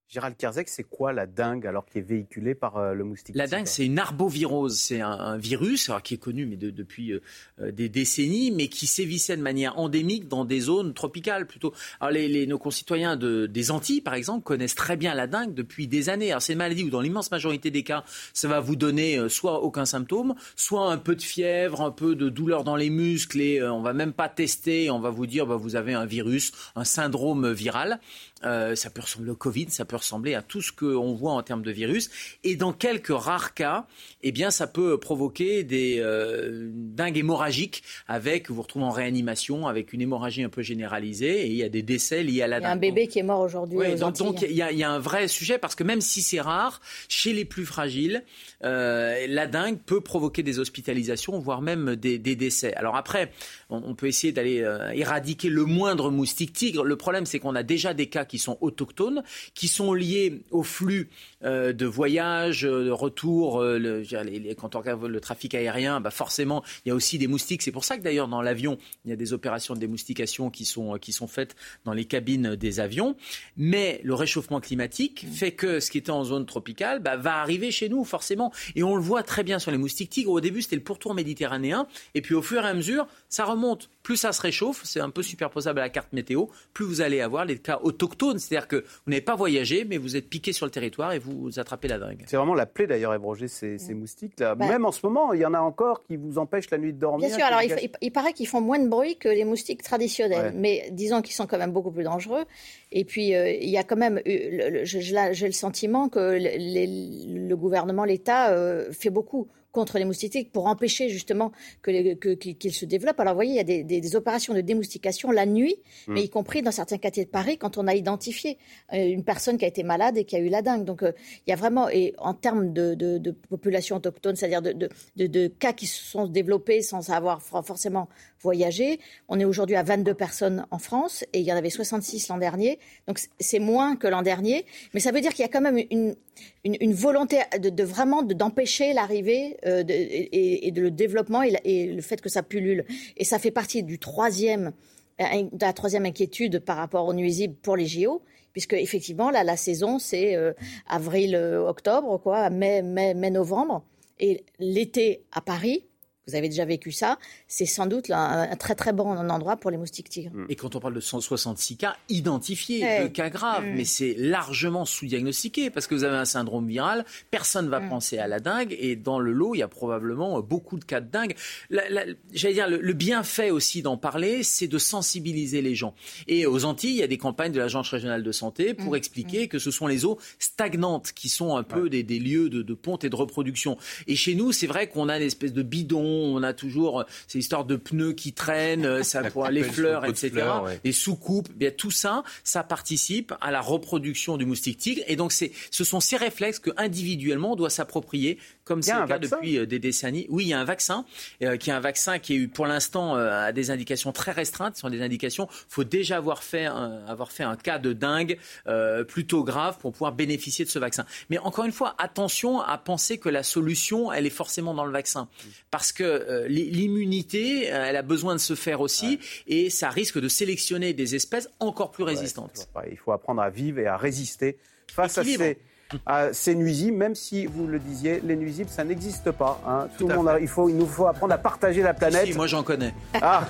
[0.09, 3.45] Gérald Kerzek, c'est quoi la dingue alors qui est véhiculée par euh, le moustique La
[3.45, 4.77] dingue, c'est une arbovirose.
[4.79, 7.19] C'est un, un virus alors, qui est connu mais de- depuis euh,
[7.61, 11.73] euh, des décennies, mais qui sévissait de manière endémique dans des zones tropicales plutôt.
[11.99, 15.53] Alors, les, les- nos concitoyens de, des Antilles, par exemple, connaissent très bien la dingue
[15.53, 16.31] depuis des années.
[16.31, 19.27] Alors, c'est une maladie où, dans l'immense majorité des cas, ça va vous donner euh,
[19.27, 23.41] soit aucun symptôme, soit un peu de fièvre, un peu de douleur dans les muscles,
[23.41, 24.89] et on va même pas tester.
[24.89, 27.99] On va vous dire, bah, vous avez un virus, un syndrome viral.
[28.43, 31.41] Euh, ça peut ressembler au Covid, ça peut ressembler à tout ce qu'on voit en
[31.41, 32.11] termes de virus.
[32.43, 33.87] Et dans quelques rares cas,
[34.21, 39.65] eh bien, ça peut provoquer des euh, dingues hémorragiques avec, vous vous retrouvez en réanimation,
[39.67, 42.59] avec une hémorragie un peu généralisée, et il y a des décès liés à la
[42.59, 42.81] Il y a un dingue.
[42.81, 43.77] bébé qui est mort aujourd'hui.
[43.79, 46.01] Oui, aux donc il y, a- il y a un vrai sujet parce que même
[46.01, 46.79] si c'est rare,
[47.09, 48.23] chez les plus fragiles,
[48.63, 52.73] euh, la dingue peut provoquer des hospitalisations, voire même des, des décès.
[52.75, 53.31] Alors après,
[53.71, 56.83] on, on peut essayer d'aller euh, éradiquer le moindre moustique tigre.
[56.83, 59.23] Le problème, c'est qu'on a déjà des cas qui sont autochtones,
[59.53, 61.09] qui sont liés au flux
[61.43, 63.61] euh, de voyages, euh, de retour.
[63.61, 66.95] euh, le- les- les- quand on regarde le trafic aérien, bah forcément, il y a
[66.95, 67.61] aussi des moustiques.
[67.61, 70.65] C'est pour ça que d'ailleurs dans l'avion, il y a des opérations de démoustication qui
[70.65, 71.55] sont qui sont faites
[71.85, 73.15] dans les cabines des avions.
[73.55, 77.71] Mais le réchauffement climatique fait que ce qui était en zone tropicale bah, va arriver
[77.71, 78.51] chez nous forcément.
[78.75, 80.31] Et on le voit très bien sur les moustiques tigres.
[80.31, 81.87] Au début, c'était le pourtour méditerranéen.
[82.15, 83.89] Et puis au fur et à mesure, ça remonte.
[84.03, 87.19] Plus ça se réchauffe, c'est un peu superposable à la carte météo, plus vous allez
[87.21, 88.16] avoir les cas autochtones.
[88.17, 91.59] C'est-à-dire que vous n'avez pas voyagé, mais vous êtes piqué sur le territoire et vous
[91.59, 92.23] attrapez la dingue.
[92.27, 94.39] C'est vraiment la plaie d'ailleurs, Ève Roger, ces, ces moustiques.
[94.39, 94.55] Là.
[94.55, 94.67] Bah.
[94.67, 96.99] Même en ce moment, il y en a encore qui vous empêchent la nuit de
[96.99, 97.27] dormir.
[97.27, 97.61] Bien sûr, alors
[98.01, 100.51] il, paraît qu'ils font moins de bruit que les moustiques traditionnels, Ouais.
[100.55, 102.45] mais disons qu'ils sont quand même beaucoup plus dangereux.
[102.91, 108.03] Et puis euh, il y a quand même, j'ai le sentiment que les- le gouvernement,
[108.05, 111.51] l'État euh, fait beaucoup contre les moustiques pour empêcher justement
[111.81, 113.19] que- qu'ils se développent.
[113.19, 115.75] Alors vous voyez, il y a des, des- des opérations de démoustication la nuit,
[116.07, 116.13] Mm.
[116.13, 118.57] mais y compris dans certains quartiers de Paris quand on a identifié
[118.93, 120.83] euh, une personne qui a été malade et qui a eu la dingue.
[120.85, 121.11] Donc euh,
[121.45, 125.47] il y a vraiment, et en termes de, de- de population autochtone, c'est-à-dire de, de-
[125.47, 128.07] cas qui se sont développés sans avoir for- forcément
[128.41, 132.29] voyagé, on est aujourd'hui à 22 personnes en France et il y en avait 66
[132.29, 132.79] l'an dernier.
[133.07, 135.79] Donc c'est moins que l'an dernier, mais ça veut dire qu'il y a quand même
[135.91, 142.21] une, volonté de, vraiment de- d'empêcher l'arrivée euh, et, de le développement et, le fait
[142.21, 142.85] que ça pullule.
[143.17, 144.73] Et ça fait partie du troisième,
[145.21, 148.21] euh, de la troisième inquiétude par rapport aux nuisibles pour les JO,
[148.53, 150.53] puisque effectivement là la saison c'est euh,
[150.87, 153.83] avril, octobre, quoi, mai, mai, mai, novembre,
[154.19, 155.86] et l'été à Paris.
[156.27, 157.17] Vous avez déjà vécu ça.
[157.47, 160.31] C'est sans doute là, un, très très bon endroit pour les moustiques tigres.
[160.49, 163.03] Et quand on parle de 166 cas identifiés, Ouais.
[163.03, 163.75] de cas graves, Mm.
[163.75, 168.17] mais c'est largement sous-diagnostiqué parce que vous avez un syndrome viral, personne ne va penser
[168.17, 171.09] à la dingue et dans le lot, il y a probablement beaucoup de cas de
[171.09, 171.35] dingue.
[171.69, 175.93] La- la- J'allais dire, le, le bienfait aussi d'en parler, c'est de sensibiliser les gens.
[176.27, 178.95] Et aux Antilles, il y a des campagnes de l'Agence régionale de santé pour Mm.
[178.97, 182.61] expliquer que ce sont les eaux stagnantes qui sont un peu des, des lieux de,
[182.61, 183.77] de ponte et de reproduction.
[184.07, 187.03] Et chez nous, c'est vrai qu'on a une espèce de bidon, on a toujours euh,
[187.27, 190.29] ces histoires de pneus qui traînent, euh, ça, pour les fleurs, etc.
[190.29, 190.79] fleurs, ouais.
[190.83, 195.01] Les sous-coupes, bien tout ça, ça participe à la reproduction du moustique tigre.
[195.07, 198.99] Et donc, c'est, ce sont ces réflexes que individuellement on doit s'approprier, comme c'est le
[198.99, 200.27] cas vaccin depuis euh, des décennies.
[200.29, 201.05] Oui, il y a un vaccin,
[201.41, 204.31] euh, qui est un vaccin qui est eu pour l'instant euh, à des indications très
[204.31, 204.75] restreintes.
[204.75, 205.47] Ce sont des indications.
[205.69, 208.37] faut déjà avoir fait un, avoir fait un cas de dingue
[208.67, 211.05] euh, plutôt grave pour pouvoir bénéficier de ce vaccin.
[211.29, 214.91] Mais encore une fois, attention à penser que la solution, elle est forcément dans le
[214.91, 215.27] vaccin,
[215.71, 219.89] parce que euh, l'i- l'immunité, euh, elle a besoin de se faire aussi, et ça
[219.89, 222.67] risque de sélectionner des espèces encore plus résistantes.
[222.75, 224.57] Ouais, Il faut apprendre à vivre et à résister
[224.91, 225.57] face à ces,
[226.05, 229.59] à ces nuisibles, même si vous le disiez, les nuisibles, ça n'existe pas.
[229.67, 229.87] hein.
[229.97, 232.25] Tout, Tout le monde, a- il, faut, il nous faut apprendre à partager la planète.
[232.25, 232.93] Si, moi j'en connais.
[233.21, 233.43] Ah,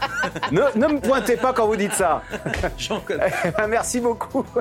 [0.52, 2.22] ne, ne me pointez pas quand vous dites ça.
[2.78, 3.32] J'en connais.
[3.46, 4.46] Eh ben, merci beaucoup.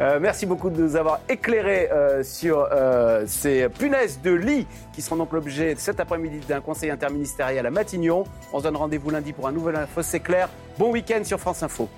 [0.00, 5.00] Euh, merci beaucoup de nous avoir éclairé euh, sur euh, ces punaises de lit qui
[5.00, 8.24] seront donc l'objet cet après-midi d'un conseil interministériel à Matignon.
[8.52, 10.48] On se donne rendez-vous lundi pour un nouvel info, c'est clair.
[10.78, 11.88] Bon week-end sur France Info.